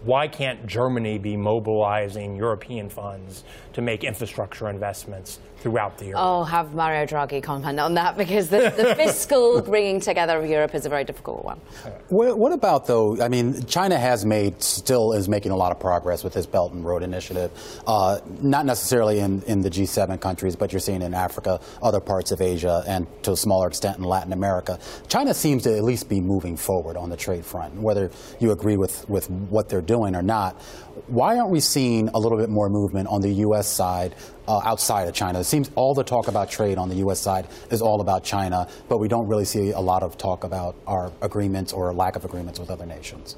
why 0.05 0.29
can't 0.29 0.67
Germany 0.67 1.19
be 1.19 1.37
mobilizing 1.37 2.37
European 2.37 2.89
funds 2.89 3.45
to 3.73 3.83
make 3.83 4.05
infrastructure 4.05 4.69
investments 4.69 5.39
throughout 5.65 5.97
the 5.97 6.05
Euro? 6.07 6.21
Oh, 6.21 6.45
have 6.45 6.75
Mario 6.75 7.07
Draghi 7.07 7.43
comment 7.43 7.81
on 7.81 7.95
that 7.95 8.19
because 8.19 8.51
the, 8.51 8.73
the 8.77 8.95
fiscal 8.97 9.63
bringing 9.63 9.99
together 10.01 10.39
of 10.39 10.47
Europe 10.47 10.75
is 10.75 10.85
a 10.85 10.91
very 10.91 11.05
difficult 11.05 11.43
one. 11.43 11.59
What, 12.11 12.39
what, 12.39 12.53
about 12.53 12.87
though? 12.87 13.21
I 13.21 13.29
mean, 13.29 13.65
China 13.65 13.99
has 13.99 14.27
made 14.27 14.63
still 14.63 15.15
is 15.15 15.27
making 15.27 15.53
a 15.53 15.57
lot 15.57 15.73
of 15.73 15.81
progress 15.81 16.23
with 16.23 16.35
this 16.35 16.45
Belt 16.45 16.73
and 16.73 16.85
Road 16.85 17.03
Initiative. 17.03 17.51
Uh, 17.87 18.21
not 18.43 18.67
necessarily 18.67 19.21
in, 19.21 19.43
in 19.45 19.63
the 19.63 19.71
G7 19.71 20.21
countries, 20.21 20.55
but 20.55 20.71
you're 20.71 20.81
seeing 20.81 21.01
in 21.01 21.15
Africa, 21.15 21.59
other 21.83 22.01
parts 22.01 22.31
of 22.31 22.43
Asia, 22.43 22.85
and 22.87 23.07
to 23.23 23.33
a 23.33 23.37
smaller 23.37 23.69
extent 23.69 23.97
in 23.97 24.05
Latin 24.05 24.35
America. 24.35 24.79
China 25.09 25.33
seems 25.33 25.63
to 25.63 25.75
at 25.75 25.83
least 25.83 26.11
be 26.11 26.21
moving 26.21 26.59
forward 26.59 26.99
on 26.99 27.09
the 27.09 27.17
trade 27.17 27.45
front. 27.45 27.75
Whether 27.75 28.11
you 28.39 28.53
agree 28.53 28.77
with 28.77 29.09
with 29.09 29.31
what 29.31 29.71
they're 29.71 29.81
doing 29.81 29.94
or 29.95 30.23
not, 30.23 30.61
why 31.07 31.39
aren't 31.39 31.51
we 31.51 31.61
seeing 31.61 32.09
a 32.09 32.19
little 32.19 32.39
bit 32.39 32.49
more 32.49 32.69
movement 32.69 33.09
on 33.09 33.21
the 33.21 33.31
U.S. 33.31 33.69
side 33.69 34.15
uh, 34.49 34.61
outside 34.65 35.09
of 35.09 35.15
China? 35.15 35.41
It 35.41 35.45
seems 35.45 35.71
all 35.75 35.95
the 35.95 36.05
talk 36.05 36.29
about 36.29 36.51
trade 36.51 36.79
on 36.79 36.89
the 36.89 36.97
U.S. 36.97 37.21
side 37.21 37.47
is 37.71 37.83
all 37.83 38.01
about 38.01 38.25
China, 38.25 38.69
but 38.89 38.99
we 38.99 39.09
don't 39.09 39.27
really 39.27 39.45
see 39.45 39.71
a 39.71 39.81
lot 39.81 40.03
of 40.03 40.17
talk 40.17 40.45
about 40.45 40.77
our 40.87 41.13
agreements 41.21 41.73
or 41.73 41.93
lack 41.93 42.17
of 42.17 42.25
agreements 42.25 42.59
with 42.59 42.71
other 42.71 42.87
nations. 42.87 43.37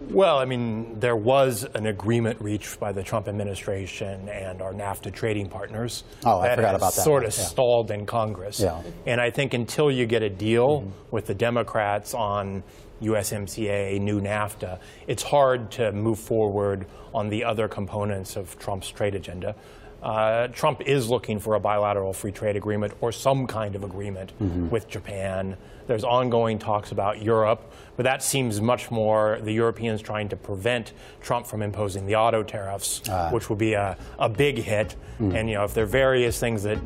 Well, 0.00 0.38
I 0.38 0.44
mean, 0.44 1.00
there 1.00 1.16
was 1.16 1.64
an 1.74 1.86
agreement 1.86 2.40
reached 2.40 2.78
by 2.78 2.92
the 2.92 3.02
Trump 3.02 3.28
administration 3.28 4.28
and 4.28 4.60
our 4.60 4.72
NAFTA 4.72 5.12
trading 5.12 5.48
partners. 5.48 6.04
Oh, 6.24 6.38
I 6.38 6.54
forgot 6.54 6.74
about 6.74 6.94
that. 6.94 7.02
Sort 7.02 7.24
of 7.24 7.36
yeah. 7.36 7.44
stalled 7.44 7.90
in 7.90 8.04
Congress. 8.04 8.60
Yeah. 8.60 8.82
And 9.06 9.20
I 9.20 9.30
think 9.30 9.54
until 9.54 9.90
you 9.90 10.06
get 10.06 10.22
a 10.22 10.28
deal 10.28 10.82
mm-hmm. 10.82 10.90
with 11.10 11.26
the 11.26 11.34
Democrats 11.34 12.12
on 12.12 12.62
USMCA, 13.02 14.00
new 14.00 14.20
NAFTA, 14.20 14.78
it's 15.06 15.22
hard 15.22 15.70
to 15.72 15.92
move 15.92 16.18
forward 16.18 16.86
on 17.14 17.28
the 17.28 17.44
other 17.44 17.68
components 17.68 18.36
of 18.36 18.58
Trump's 18.58 18.90
trade 18.90 19.14
agenda. 19.14 19.54
Uh, 20.02 20.46
Trump 20.48 20.82
is 20.82 21.08
looking 21.08 21.38
for 21.38 21.54
a 21.54 21.60
bilateral 21.60 22.12
free 22.12 22.30
trade 22.30 22.54
agreement 22.54 22.92
or 23.00 23.10
some 23.10 23.46
kind 23.46 23.74
of 23.74 23.82
agreement 23.82 24.32
mm-hmm. 24.40 24.68
with 24.68 24.88
Japan. 24.88 25.56
There's 25.86 26.04
ongoing 26.04 26.58
talks 26.58 26.92
about 26.92 27.22
Europe, 27.22 27.72
but 27.96 28.02
that 28.04 28.22
seems 28.22 28.60
much 28.60 28.90
more 28.90 29.38
the 29.42 29.52
Europeans 29.52 30.02
trying 30.02 30.28
to 30.28 30.36
prevent 30.36 30.92
Trump 31.20 31.46
from 31.46 31.62
imposing 31.62 32.06
the 32.06 32.16
auto 32.16 32.42
tariffs, 32.42 33.08
uh. 33.08 33.30
which 33.30 33.48
would 33.48 33.58
be 33.58 33.72
a, 33.72 33.96
a 34.18 34.28
big 34.28 34.58
hit. 34.58 34.96
Mm. 35.18 35.34
And 35.34 35.48
you 35.48 35.56
know, 35.56 35.64
if 35.64 35.74
there 35.74 35.84
are 35.84 35.88
various 35.88 36.38
things 36.38 36.62
that 36.64 36.78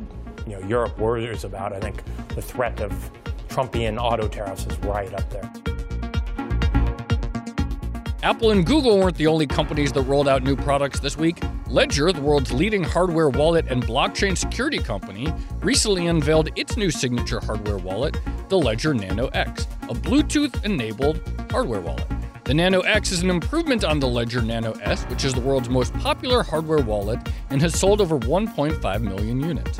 you 0.47 0.53
know 0.53 0.67
Europe 0.67 0.97
worries 0.97 1.43
about, 1.43 1.73
I 1.73 1.79
think 1.79 2.01
the 2.29 2.41
threat 2.41 2.79
of 2.79 3.11
Trumpian 3.49 4.01
auto 4.01 4.27
tariffs 4.27 4.65
is 4.65 4.77
right 4.79 5.13
up 5.13 5.29
there. 5.29 5.70
Apple 8.23 8.51
and 8.51 8.63
Google 8.63 8.99
weren't 8.99 9.17
the 9.17 9.25
only 9.25 9.47
companies 9.47 9.91
that 9.93 10.03
rolled 10.03 10.27
out 10.27 10.43
new 10.43 10.55
products 10.55 10.99
this 10.99 11.17
week. 11.17 11.41
Ledger, 11.65 12.11
the 12.11 12.21
world's 12.21 12.53
leading 12.53 12.83
hardware 12.83 13.29
wallet 13.29 13.65
and 13.67 13.83
blockchain 13.83 14.37
security 14.37 14.77
company, 14.77 15.33
recently 15.61 16.05
unveiled 16.05 16.49
its 16.55 16.77
new 16.77 16.91
signature 16.91 17.39
hardware 17.39 17.79
wallet, 17.79 18.15
the 18.49 18.57
Ledger 18.59 18.93
Nano 18.93 19.29
X, 19.29 19.65
a 19.89 19.95
Bluetooth 19.95 20.63
enabled 20.63 21.19
hardware 21.49 21.81
wallet. 21.81 22.05
The 22.43 22.53
Nano 22.53 22.81
X 22.81 23.11
is 23.11 23.23
an 23.23 23.31
improvement 23.31 23.83
on 23.83 23.99
the 23.99 24.07
Ledger 24.07 24.43
Nano 24.43 24.73
S, 24.73 25.03
which 25.05 25.25
is 25.25 25.33
the 25.33 25.41
world's 25.41 25.69
most 25.69 25.91
popular 25.95 26.43
hardware 26.43 26.83
wallet 26.83 27.19
and 27.49 27.59
has 27.59 27.79
sold 27.79 28.01
over 28.01 28.19
1.5 28.19 29.01
million 29.01 29.39
units. 29.39 29.79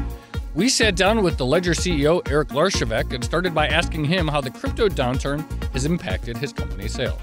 We 0.56 0.68
sat 0.68 0.96
down 0.96 1.22
with 1.22 1.38
the 1.38 1.46
Ledger 1.46 1.74
CEO 1.74 2.28
Eric 2.28 2.50
Larchevêque 2.50 3.14
and 3.14 3.24
started 3.24 3.54
by 3.54 3.68
asking 3.68 4.06
him 4.06 4.28
how 4.28 4.42
the 4.42 4.50
crypto 4.50 4.90
downturn 4.90 5.46
has 5.74 5.86
impacted 5.86 6.38
his 6.38 6.52
company's 6.52 6.94
sales. 6.94 7.22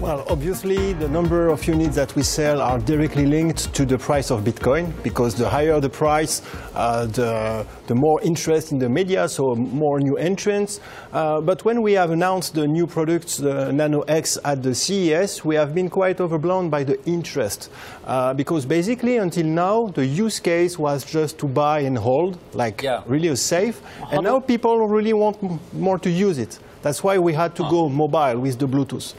Well, 0.00 0.24
obviously, 0.28 0.92
the 0.92 1.08
number 1.08 1.48
of 1.48 1.66
units 1.66 1.96
that 1.96 2.14
we 2.14 2.22
sell 2.22 2.60
are 2.60 2.78
directly 2.78 3.24
linked 3.26 3.72
to 3.74 3.86
the 3.86 3.96
price 3.98 4.30
of 4.30 4.42
Bitcoin 4.44 4.92
because 5.02 5.34
the 5.34 5.48
higher 5.48 5.80
the 5.80 5.88
price, 5.88 6.42
uh, 6.74 7.06
the, 7.06 7.66
the 7.86 7.94
more 7.94 8.20
interest 8.22 8.72
in 8.72 8.78
the 8.78 8.88
media, 8.90 9.26
so 9.26 9.54
more 9.56 9.98
new 9.98 10.16
entrants. 10.16 10.80
Uh, 11.12 11.40
but 11.40 11.64
when 11.64 11.80
we 11.82 11.94
have 11.94 12.10
announced 12.10 12.54
the 12.54 12.66
new 12.68 12.86
products, 12.86 13.38
the 13.38 13.72
Nano 13.72 14.02
X, 14.02 14.38
at 14.44 14.62
the 14.62 14.74
CES, 14.74 15.44
we 15.44 15.54
have 15.56 15.74
been 15.74 15.88
quite 15.88 16.20
overblown 16.20 16.68
by 16.68 16.84
the 16.84 17.02
interest. 17.06 17.70
Uh, 18.06 18.34
because 18.34 18.66
basically, 18.66 19.16
until 19.16 19.46
now, 19.46 19.86
the 19.88 20.04
use 20.06 20.38
case 20.38 20.78
was 20.78 21.04
just 21.04 21.38
to 21.38 21.46
buy 21.46 21.80
and 21.80 21.96
hold, 21.98 22.38
like 22.52 22.82
Yeah. 22.82 23.02
really 23.06 23.28
a 23.28 23.36
safe. 23.36 23.80
And 24.12 24.24
now 24.24 24.40
people 24.40 24.86
really 24.86 25.14
want 25.14 25.42
m- 25.42 25.58
more 25.72 25.98
to 26.00 26.10
use 26.10 26.38
it. 26.38 26.58
That's 26.82 27.02
why 27.02 27.18
we 27.18 27.32
had 27.32 27.56
to 27.56 27.62
go 27.70 27.88
mobile 27.88 28.38
with 28.40 28.58
the 28.58 28.66
Bluetooth. 28.68 29.14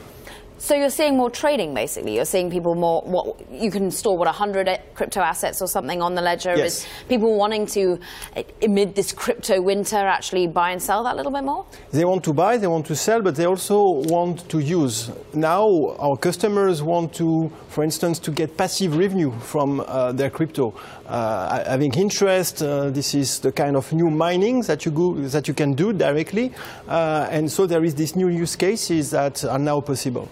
So 0.60 0.74
you're 0.74 0.90
seeing 0.90 1.16
more 1.16 1.30
trading, 1.30 1.72
basically. 1.72 2.16
You're 2.16 2.24
seeing 2.24 2.50
people 2.50 2.74
more. 2.74 3.02
What 3.02 3.40
you 3.50 3.70
can 3.70 3.92
store 3.92 4.18
what 4.18 4.26
100 4.26 4.68
crypto 4.94 5.20
assets 5.20 5.62
or 5.62 5.68
something 5.68 6.02
on 6.02 6.16
the 6.16 6.20
ledger. 6.20 6.56
Yes. 6.56 6.80
Is 6.80 6.86
people 7.08 7.38
wanting 7.38 7.64
to, 7.66 7.98
eh, 8.34 8.42
amid 8.62 8.96
this 8.96 9.12
crypto 9.12 9.62
winter, 9.62 9.96
actually 9.96 10.48
buy 10.48 10.72
and 10.72 10.82
sell 10.82 11.04
that 11.04 11.16
little 11.16 11.30
bit 11.30 11.44
more? 11.44 11.64
They 11.92 12.04
want 12.04 12.24
to 12.24 12.32
buy, 12.32 12.56
they 12.56 12.66
want 12.66 12.86
to 12.86 12.96
sell, 12.96 13.22
but 13.22 13.36
they 13.36 13.46
also 13.46 13.78
want 14.08 14.48
to 14.48 14.58
use. 14.58 15.12
Now, 15.32 15.64
our 16.00 16.16
customers 16.16 16.82
want 16.82 17.14
to, 17.14 17.52
for 17.68 17.84
instance, 17.84 18.18
to 18.20 18.32
get 18.32 18.56
passive 18.56 18.96
revenue 18.96 19.30
from 19.38 19.80
uh, 19.80 20.10
their 20.10 20.30
crypto. 20.30 20.74
Uh, 21.06 21.64
having 21.70 21.94
interest, 21.94 22.62
uh, 22.62 22.90
this 22.90 23.14
is 23.14 23.38
the 23.38 23.52
kind 23.52 23.76
of 23.76 23.92
new 23.92 24.10
mining 24.10 24.62
that 24.62 24.84
you, 24.84 24.90
go, 24.90 25.14
that 25.14 25.46
you 25.46 25.54
can 25.54 25.74
do 25.74 25.92
directly. 25.92 26.52
Uh, 26.88 27.28
and 27.30 27.50
so 27.50 27.64
there 27.64 27.84
is 27.84 27.94
these 27.94 28.16
new 28.16 28.28
use 28.28 28.56
cases 28.56 29.10
that 29.10 29.44
are 29.44 29.58
now 29.58 29.80
possible. 29.80 30.28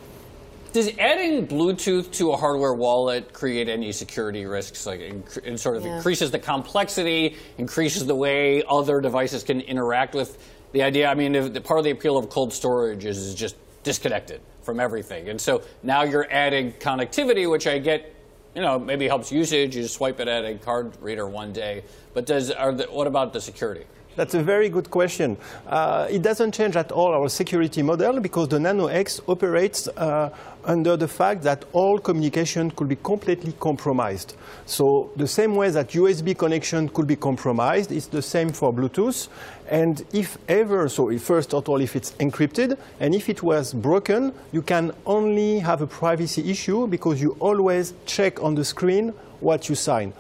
Does 0.72 0.90
adding 0.98 1.46
Bluetooth 1.46 2.10
to 2.12 2.32
a 2.32 2.36
hardware 2.36 2.74
wallet 2.74 3.32
create 3.32 3.68
any 3.68 3.92
security 3.92 4.44
risks? 4.44 4.84
Like, 4.86 5.00
it 5.00 5.58
sort 5.58 5.76
of 5.76 5.84
Yeah. 5.86 5.96
increases 5.96 6.30
the 6.30 6.38
complexity, 6.38 7.36
increases 7.56 8.06
the 8.06 8.14
way 8.14 8.62
other 8.68 9.00
devices 9.00 9.42
can 9.42 9.60
interact 9.62 10.14
with 10.14 10.36
the 10.72 10.82
idea. 10.82 11.08
I 11.08 11.14
mean, 11.14 11.32
the, 11.52 11.60
part 11.60 11.78
of 11.78 11.84
the 11.84 11.90
appeal 11.90 12.18
of 12.18 12.28
cold 12.28 12.52
storage 12.52 13.04
is, 13.06 13.18
is 13.18 13.34
just 13.34 13.56
disconnected 13.84 14.40
from 14.62 14.80
everything, 14.80 15.28
and 15.28 15.40
so 15.40 15.62
now 15.82 16.02
you're 16.02 16.26
adding 16.30 16.72
connectivity, 16.72 17.50
which 17.50 17.66
I 17.66 17.78
get. 17.78 18.12
You 18.54 18.62
know, 18.62 18.78
maybe 18.78 19.06
helps 19.06 19.30
usage. 19.30 19.76
You 19.76 19.86
swipe 19.86 20.18
it 20.18 20.28
at 20.28 20.46
a 20.46 20.54
card 20.54 20.92
reader 21.02 21.26
one 21.28 21.52
day. 21.52 21.84
But 22.14 22.24
does 22.24 22.50
are 22.50 22.72
the, 22.72 22.84
what 22.84 23.06
about 23.06 23.34
the 23.34 23.40
security? 23.42 23.84
That's 24.16 24.32
a 24.34 24.42
very 24.42 24.70
good 24.70 24.90
question. 24.90 25.36
Uh, 25.66 26.08
it 26.10 26.22
doesn't 26.22 26.52
change 26.52 26.74
at 26.74 26.90
all 26.90 27.12
our 27.12 27.28
security 27.28 27.82
model 27.82 28.18
because 28.20 28.48
the 28.48 28.58
Nano 28.58 28.86
X 28.86 29.20
operates 29.28 29.88
uh, 29.88 30.30
under 30.64 30.96
the 30.96 31.06
fact 31.06 31.42
that 31.42 31.66
all 31.74 31.98
communication 31.98 32.70
could 32.70 32.88
be 32.88 32.96
completely 32.96 33.52
compromised. 33.60 34.34
So 34.64 35.12
the 35.16 35.28
same 35.28 35.54
way 35.54 35.68
that 35.70 35.90
USB 35.90 36.36
connection 36.36 36.88
could 36.88 37.06
be 37.06 37.16
compromised, 37.16 37.92
it's 37.92 38.06
the 38.06 38.22
same 38.22 38.52
for 38.52 38.72
Bluetooth. 38.72 39.28
And 39.68 40.02
if 40.14 40.38
ever, 40.48 40.88
so 40.88 41.16
first 41.18 41.52
of 41.52 41.68
all, 41.68 41.82
if 41.82 41.94
it's 41.94 42.12
encrypted, 42.12 42.78
and 43.00 43.14
if 43.14 43.28
it 43.28 43.42
was 43.42 43.74
broken, 43.74 44.32
you 44.50 44.62
can 44.62 44.92
only 45.04 45.58
have 45.58 45.82
a 45.82 45.86
privacy 45.86 46.50
issue 46.50 46.86
because 46.86 47.20
you 47.20 47.36
always 47.38 47.92
check 48.06 48.42
on 48.42 48.54
the 48.54 48.64
screen 48.64 49.10
what 49.40 49.68
you 49.68 49.74
sign. 49.74 50.14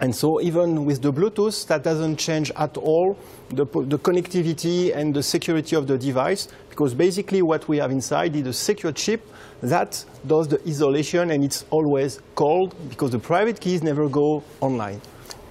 And 0.00 0.14
so 0.14 0.40
even 0.40 0.84
with 0.84 1.02
the 1.02 1.12
Bluetooth, 1.12 1.66
that 1.68 1.82
doesn't 1.82 2.16
change 2.16 2.50
at 2.56 2.76
all 2.76 3.16
the, 3.50 3.64
the 3.64 3.98
connectivity 3.98 4.94
and 4.94 5.14
the 5.14 5.22
security 5.22 5.76
of 5.76 5.86
the 5.86 5.96
device, 5.96 6.48
because 6.68 6.94
basically 6.94 7.42
what 7.42 7.68
we 7.68 7.78
have 7.78 7.90
inside 7.90 8.34
is 8.34 8.46
a 8.46 8.52
secure 8.52 8.92
chip 8.92 9.22
that 9.62 10.04
does 10.26 10.48
the 10.48 10.60
isolation 10.68 11.30
and 11.30 11.44
it's 11.44 11.64
always 11.70 12.20
cold 12.34 12.74
because 12.88 13.10
the 13.12 13.18
private 13.18 13.60
keys 13.60 13.82
never 13.82 14.08
go 14.08 14.42
online. 14.60 15.00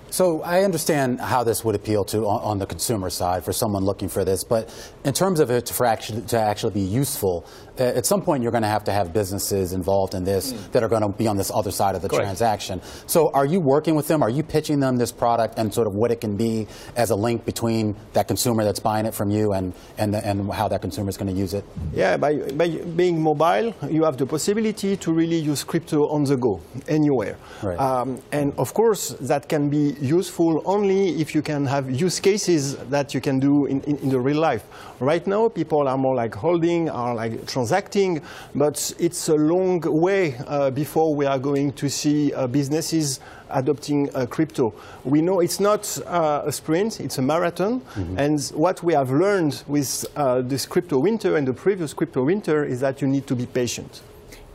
So 0.09 0.43
I 0.43 0.61
understand 0.61 1.19
how 1.19 1.43
this 1.43 1.65
would 1.65 1.73
appeal 1.73 2.03
to 2.05 2.27
on, 2.27 2.41
on 2.41 2.59
the 2.59 2.67
consumer 2.67 3.09
side 3.09 3.43
for 3.43 3.51
someone 3.51 3.83
looking 3.83 4.09
for 4.09 4.23
this, 4.23 4.43
but 4.43 4.69
in 5.03 5.13
terms 5.13 5.39
of 5.39 5.49
it 5.49 5.69
for 5.69 5.87
actually, 5.87 6.21
to 6.27 6.39
actually 6.39 6.73
be 6.73 6.81
useful, 6.81 7.47
at 7.77 8.05
some 8.05 8.21
point 8.21 8.43
you're 8.43 8.51
going 8.51 8.63
to 8.63 8.69
have 8.69 8.83
to 8.85 8.91
have 8.91 9.13
businesses 9.13 9.73
involved 9.73 10.13
in 10.13 10.23
this 10.23 10.51
that 10.71 10.83
are 10.83 10.89
going 10.89 11.01
to 11.01 11.09
be 11.09 11.27
on 11.27 11.37
this 11.37 11.51
other 11.53 11.71
side 11.71 11.95
of 11.95 12.01
the 12.01 12.09
Correct. 12.09 12.25
transaction. 12.25 12.81
So 13.07 13.31
are 13.33 13.45
you 13.45 13.59
working 13.59 13.95
with 13.95 14.07
them? 14.07 14.21
Are 14.21 14.29
you 14.29 14.43
pitching 14.43 14.79
them 14.79 14.97
this 14.97 15.11
product 15.11 15.57
and 15.57 15.73
sort 15.73 15.87
of 15.87 15.93
what 15.93 16.11
it 16.11 16.21
can 16.21 16.35
be 16.35 16.67
as 16.95 17.09
a 17.09 17.15
link 17.15 17.45
between 17.45 17.95
that 18.13 18.27
consumer 18.27 18.63
that's 18.63 18.79
buying 18.79 19.05
it 19.05 19.13
from 19.13 19.29
you 19.29 19.53
and 19.53 19.73
and, 19.97 20.13
the, 20.13 20.25
and 20.25 20.51
how 20.51 20.67
that 20.67 20.81
consumer 20.81 21.09
is 21.09 21.17
going 21.17 21.33
to 21.33 21.39
use 21.39 21.53
it? 21.53 21.63
Yeah, 21.93 22.17
by, 22.17 22.35
by 22.51 22.67
being 22.69 23.21
mobile, 23.21 23.73
you 23.89 24.03
have 24.03 24.17
the 24.17 24.25
possibility 24.25 24.97
to 24.97 25.13
really 25.13 25.37
use 25.37 25.63
crypto 25.63 26.07
on 26.09 26.23
the 26.23 26.37
go, 26.37 26.61
anywhere. 26.87 27.37
Right. 27.61 27.79
Um, 27.79 28.21
and 28.31 28.53
of 28.57 28.73
course, 28.73 29.09
that 29.21 29.49
can 29.49 29.69
be 29.69 29.95
useful 30.01 30.61
only 30.65 31.21
if 31.21 31.35
you 31.35 31.41
can 31.41 31.65
have 31.65 31.89
use 31.89 32.19
cases 32.19 32.77
that 32.89 33.13
you 33.13 33.21
can 33.21 33.39
do 33.39 33.65
in, 33.65 33.81
in, 33.81 33.97
in 33.97 34.09
the 34.09 34.19
real 34.19 34.39
life. 34.39 34.63
Right 34.99 35.25
now, 35.27 35.49
people 35.49 35.87
are 35.87 35.97
more 35.97 36.15
like 36.15 36.35
holding, 36.35 36.89
are 36.89 37.15
like 37.15 37.45
transacting, 37.47 37.62
but 38.55 38.93
it's 38.99 39.29
a 39.29 39.35
long 39.35 39.81
way 39.81 40.35
uh, 40.47 40.71
before 40.71 41.15
we 41.15 41.25
are 41.25 41.39
going 41.39 41.71
to 41.73 41.89
see 41.89 42.33
uh, 42.33 42.47
businesses 42.47 43.19
adopting 43.49 44.09
uh, 44.15 44.25
crypto. 44.25 44.73
We 45.03 45.21
know 45.21 45.39
it's 45.39 45.59
not 45.59 45.97
uh, 46.05 46.43
a 46.45 46.51
sprint, 46.51 46.99
it's 46.99 47.17
a 47.17 47.21
marathon. 47.21 47.81
And 48.17 48.41
what 48.55 48.83
we 48.83 48.93
have 48.93 49.11
learned 49.11 49.63
with 49.67 50.05
uh, 50.15 50.41
this 50.41 50.65
crypto 50.65 50.99
winter 50.99 51.37
and 51.37 51.47
the 51.47 51.53
previous 51.53 51.93
crypto 51.93 52.23
winter 52.23 52.63
is 52.63 52.79
that 52.79 53.01
you 53.01 53.07
need 53.07 53.27
to 53.27 53.35
be 53.35 53.45
patient. 53.45 54.01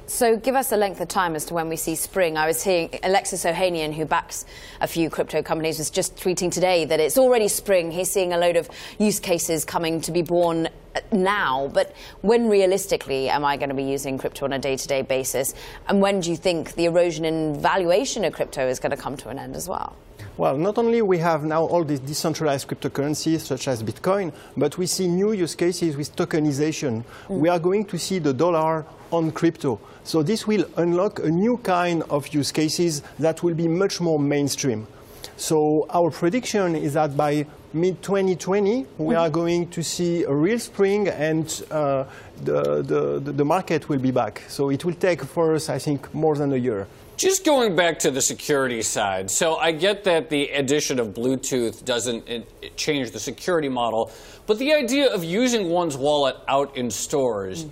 So 0.09 0.39
give 0.39 0.55
us 0.55 0.73
a 0.73 0.77
length 0.79 1.03
of 1.03 1.09
time 1.09 1.37
as 1.37 1.45
to 1.45 1.55
when 1.55 1.69
we 1.69 1.77
see 1.77 1.95
spring. 1.95 2.39
I 2.39 2.47
was 2.47 2.65
hearing 2.65 2.99
Alexis 3.03 3.45
Ohanian, 3.45 3.93
who 3.93 4.07
backs 4.07 4.47
a 4.81 4.87
few 4.87 5.11
crypto 5.11 5.43
companies, 5.43 5.77
was 5.77 5.91
just 5.91 6.17
tweeting 6.17 6.51
today 6.51 6.87
that 6.87 6.99
it's 6.99 7.19
already 7.19 7.47
spring. 7.47 7.91
He's 7.91 8.11
seeing 8.11 8.33
a 8.33 8.39
load 8.39 8.57
of 8.57 8.71
use 8.99 9.21
cases 9.21 9.67
coming 9.67 10.01
to 10.01 10.11
be 10.11 10.23
born 10.23 10.71
now. 11.13 11.71
But 11.75 11.95
when 12.23 12.49
realistically 12.49 13.29
am 13.29 13.45
I 13.45 13.59
going 13.59 13.69
to 13.69 13.75
be 13.75 13.83
using 13.83 14.17
crypto 14.17 14.47
on 14.47 14.55
a 14.55 14.59
day-to-day 14.59 15.03
basis? 15.03 15.53
And 15.89 16.01
when 16.01 16.21
do 16.21 16.31
you 16.31 16.37
think 16.39 16.73
the 16.73 16.87
erosion 16.87 17.27
in 17.27 17.61
valuation 17.61 18.25
of 18.25 18.33
crypto 18.33 18.67
is 18.67 18.79
going 18.79 18.93
to 18.93 18.97
come 18.97 19.15
to 19.19 19.29
an 19.29 19.39
end 19.39 19.57
as 19.57 19.69
well? 19.69 19.95
Well, 20.39 20.57
not 20.57 20.79
only 20.79 21.03
we 21.03 21.19
have 21.19 21.45
now 21.45 21.65
all 21.65 21.85
these 21.85 22.01
decentralized 22.01 22.67
cryptocurrencies 22.67 23.41
such 23.41 23.69
as 23.69 23.83
Bitcoin, 23.83 24.33
but 24.57 24.79
we 24.79 24.87
see 24.87 25.07
new 25.07 25.33
use 25.33 25.55
cases 25.55 25.97
with 25.97 26.17
tokenization. 26.17 27.05
Mm. 27.27 27.41
We 27.41 27.49
are 27.51 27.59
going 27.59 27.85
to 27.87 27.99
see 27.99 28.21
the 28.21 28.33
dollar 28.33 28.87
on 29.11 29.31
crypto. 29.33 29.81
So 30.05 30.23
this 30.23 30.47
will 30.47 30.65
unlock 30.77 31.19
a 31.21 31.29
new 31.31 31.59
kind 31.59 32.03
of 32.11 32.29
use 32.35 32.53
cases 32.53 33.03
that 33.19 33.43
will 33.43 33.55
be 33.55 33.69
much 33.69 34.01
more 34.01 34.19
mainstream. 34.19 34.87
So 35.37 35.87
our 35.91 36.11
prediction 36.11 36.75
is 36.75 36.95
that 36.95 37.17
by 37.17 37.47
mid 37.73 38.03
2020 38.03 38.87
we 38.99 39.15
are 39.15 39.29
going 39.31 39.69
to 39.71 39.83
see 39.83 40.25
a 40.25 40.33
real 40.33 40.59
spring 40.59 41.09
and 41.09 41.63
uh, 41.71 42.05
the, 42.43 42.83
the, 42.83 43.33
the- 43.33 43.45
market 43.45 43.89
will 43.89 43.99
be 43.99 44.11
back. 44.11 44.43
So 44.49 44.71
it 44.71 44.85
will 44.85 44.95
take 44.95 45.23
for 45.25 45.55
us, 45.55 45.69
I 45.69 45.79
think, 45.79 46.13
more 46.15 46.37
than 46.37 46.53
a 46.53 46.57
year. 46.57 46.87
Just 47.17 47.45
going 47.45 47.75
back 47.75 47.99
to 48.01 48.11
the 48.11 48.21
security 48.23 48.81
side. 48.83 49.31
So 49.31 49.57
I 49.57 49.73
get 49.73 50.05
that 50.05 50.31
the 50.31 50.51
addition 50.51 51.01
of 51.01 51.09
Bluetooth 51.09 51.85
doesn't 51.85 52.25
change 52.77 53.11
the 53.11 53.19
security 53.19 53.69
model, 53.69 54.13
but 54.47 54.59
the 54.59 54.73
idea 54.73 55.13
of 55.13 55.25
using 55.25 55.69
one's 55.69 55.97
wallet 55.97 56.37
out 56.47 56.77
in 56.77 56.91
stores. 56.91 57.67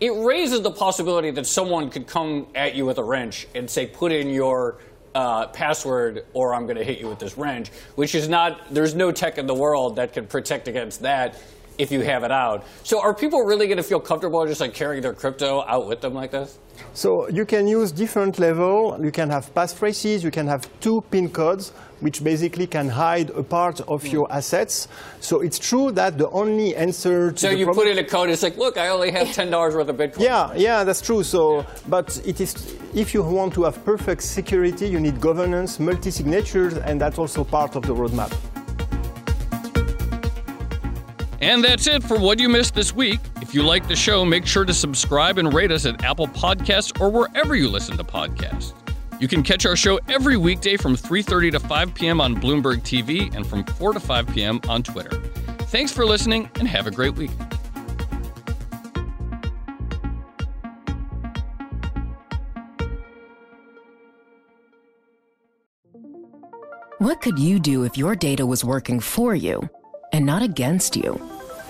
It 0.00 0.10
raises 0.10 0.62
the 0.62 0.70
possibility 0.70 1.30
that 1.30 1.46
someone 1.46 1.90
could 1.90 2.06
come 2.06 2.46
at 2.54 2.74
you 2.74 2.84
with 2.84 2.98
a 2.98 3.04
wrench 3.04 3.46
and 3.54 3.70
say, 3.70 3.86
"Put 3.86 4.12
in 4.12 4.28
your 4.28 4.78
uh, 5.14 5.46
password, 5.48 6.26
or 6.32 6.54
I'm 6.54 6.64
going 6.64 6.76
to 6.76 6.84
hit 6.84 6.98
you 6.98 7.08
with 7.08 7.18
this 7.18 7.38
wrench." 7.38 7.70
Which 7.94 8.14
is 8.14 8.28
not. 8.28 8.60
There's 8.72 8.94
no 8.94 9.12
tech 9.12 9.38
in 9.38 9.46
the 9.46 9.54
world 9.54 9.96
that 9.96 10.12
can 10.12 10.26
protect 10.26 10.68
against 10.68 11.02
that 11.02 11.36
if 11.78 11.90
you 11.90 12.00
have 12.00 12.24
it 12.24 12.30
out. 12.30 12.64
So, 12.82 13.00
are 13.00 13.14
people 13.14 13.40
really 13.42 13.66
going 13.66 13.78
to 13.78 13.82
feel 13.82 14.00
comfortable 14.00 14.46
just 14.46 14.60
like 14.60 14.74
carrying 14.74 15.02
their 15.02 15.14
crypto 15.14 15.64
out 15.66 15.86
with 15.88 16.00
them 16.00 16.14
like 16.14 16.30
this? 16.30 16.58
So 16.92 17.28
you 17.28 17.44
can 17.44 17.66
use 17.66 17.92
different 17.92 18.38
level. 18.38 18.98
You 19.02 19.10
can 19.10 19.30
have 19.30 19.52
passphrases. 19.54 20.22
You 20.22 20.30
can 20.30 20.46
have 20.46 20.68
two 20.80 21.02
PIN 21.10 21.30
codes, 21.30 21.70
which 22.00 22.22
basically 22.22 22.66
can 22.66 22.88
hide 22.88 23.30
a 23.30 23.42
part 23.42 23.80
of 23.82 24.02
hmm. 24.02 24.08
your 24.08 24.32
assets. 24.32 24.88
So 25.20 25.40
it's 25.40 25.58
true 25.58 25.90
that 25.92 26.18
the 26.18 26.28
only 26.30 26.76
answer 26.76 27.32
to 27.32 27.38
So 27.38 27.50
you 27.50 27.66
put 27.72 27.88
in 27.88 27.98
a 27.98 28.04
code. 28.04 28.30
It's 28.30 28.42
like, 28.42 28.56
look, 28.56 28.76
I 28.76 28.88
only 28.88 29.10
have 29.10 29.32
ten 29.32 29.50
dollars 29.50 29.74
worth 29.74 29.88
of 29.88 29.96
Bitcoin. 29.96 30.20
Yeah, 30.20 30.52
yeah, 30.54 30.84
that's 30.84 31.00
true. 31.00 31.22
So, 31.22 31.66
but 31.88 32.20
it 32.24 32.40
is 32.40 32.54
if 32.94 33.12
you 33.12 33.22
want 33.22 33.54
to 33.54 33.64
have 33.64 33.84
perfect 33.84 34.22
security, 34.22 34.88
you 34.88 35.00
need 35.00 35.20
governance, 35.20 35.80
multi-signatures, 35.80 36.74
and 36.74 37.00
that's 37.00 37.18
also 37.18 37.42
part 37.42 37.74
of 37.74 37.82
the 37.82 37.94
roadmap. 37.94 38.53
And 41.44 41.62
that's 41.62 41.86
it 41.86 42.02
for 42.02 42.18
what 42.18 42.38
you 42.38 42.48
missed 42.48 42.74
this 42.74 42.94
week. 42.94 43.20
If 43.42 43.54
you 43.54 43.62
like 43.64 43.86
the 43.86 43.94
show, 43.94 44.24
make 44.24 44.46
sure 44.46 44.64
to 44.64 44.72
subscribe 44.72 45.36
and 45.36 45.52
rate 45.52 45.70
us 45.70 45.84
at 45.84 46.02
Apple 46.02 46.26
Podcasts 46.26 46.98
or 46.98 47.10
wherever 47.10 47.54
you 47.54 47.68
listen 47.68 47.98
to 47.98 48.02
podcasts. 48.02 48.72
You 49.20 49.28
can 49.28 49.42
catch 49.42 49.66
our 49.66 49.76
show 49.76 50.00
every 50.08 50.38
weekday 50.38 50.78
from 50.78 50.96
3:30 50.96 51.52
to 51.52 51.60
5 51.60 51.94
p.m. 51.94 52.18
on 52.22 52.34
Bloomberg 52.34 52.80
TV 52.80 53.30
and 53.36 53.46
from 53.46 53.62
4 53.62 53.92
to 53.92 54.00
5 54.00 54.26
p.m. 54.28 54.58
on 54.70 54.82
Twitter. 54.82 55.20
Thanks 55.68 55.92
for 55.92 56.06
listening 56.06 56.48
and 56.58 56.66
have 56.66 56.86
a 56.86 56.90
great 56.90 57.14
week. 57.14 57.30
What 67.00 67.20
could 67.20 67.38
you 67.38 67.58
do 67.60 67.84
if 67.84 67.98
your 67.98 68.16
data 68.16 68.46
was 68.46 68.64
working 68.64 68.98
for 68.98 69.34
you 69.34 69.68
and 70.10 70.24
not 70.24 70.40
against 70.40 70.96
you? 70.96 71.33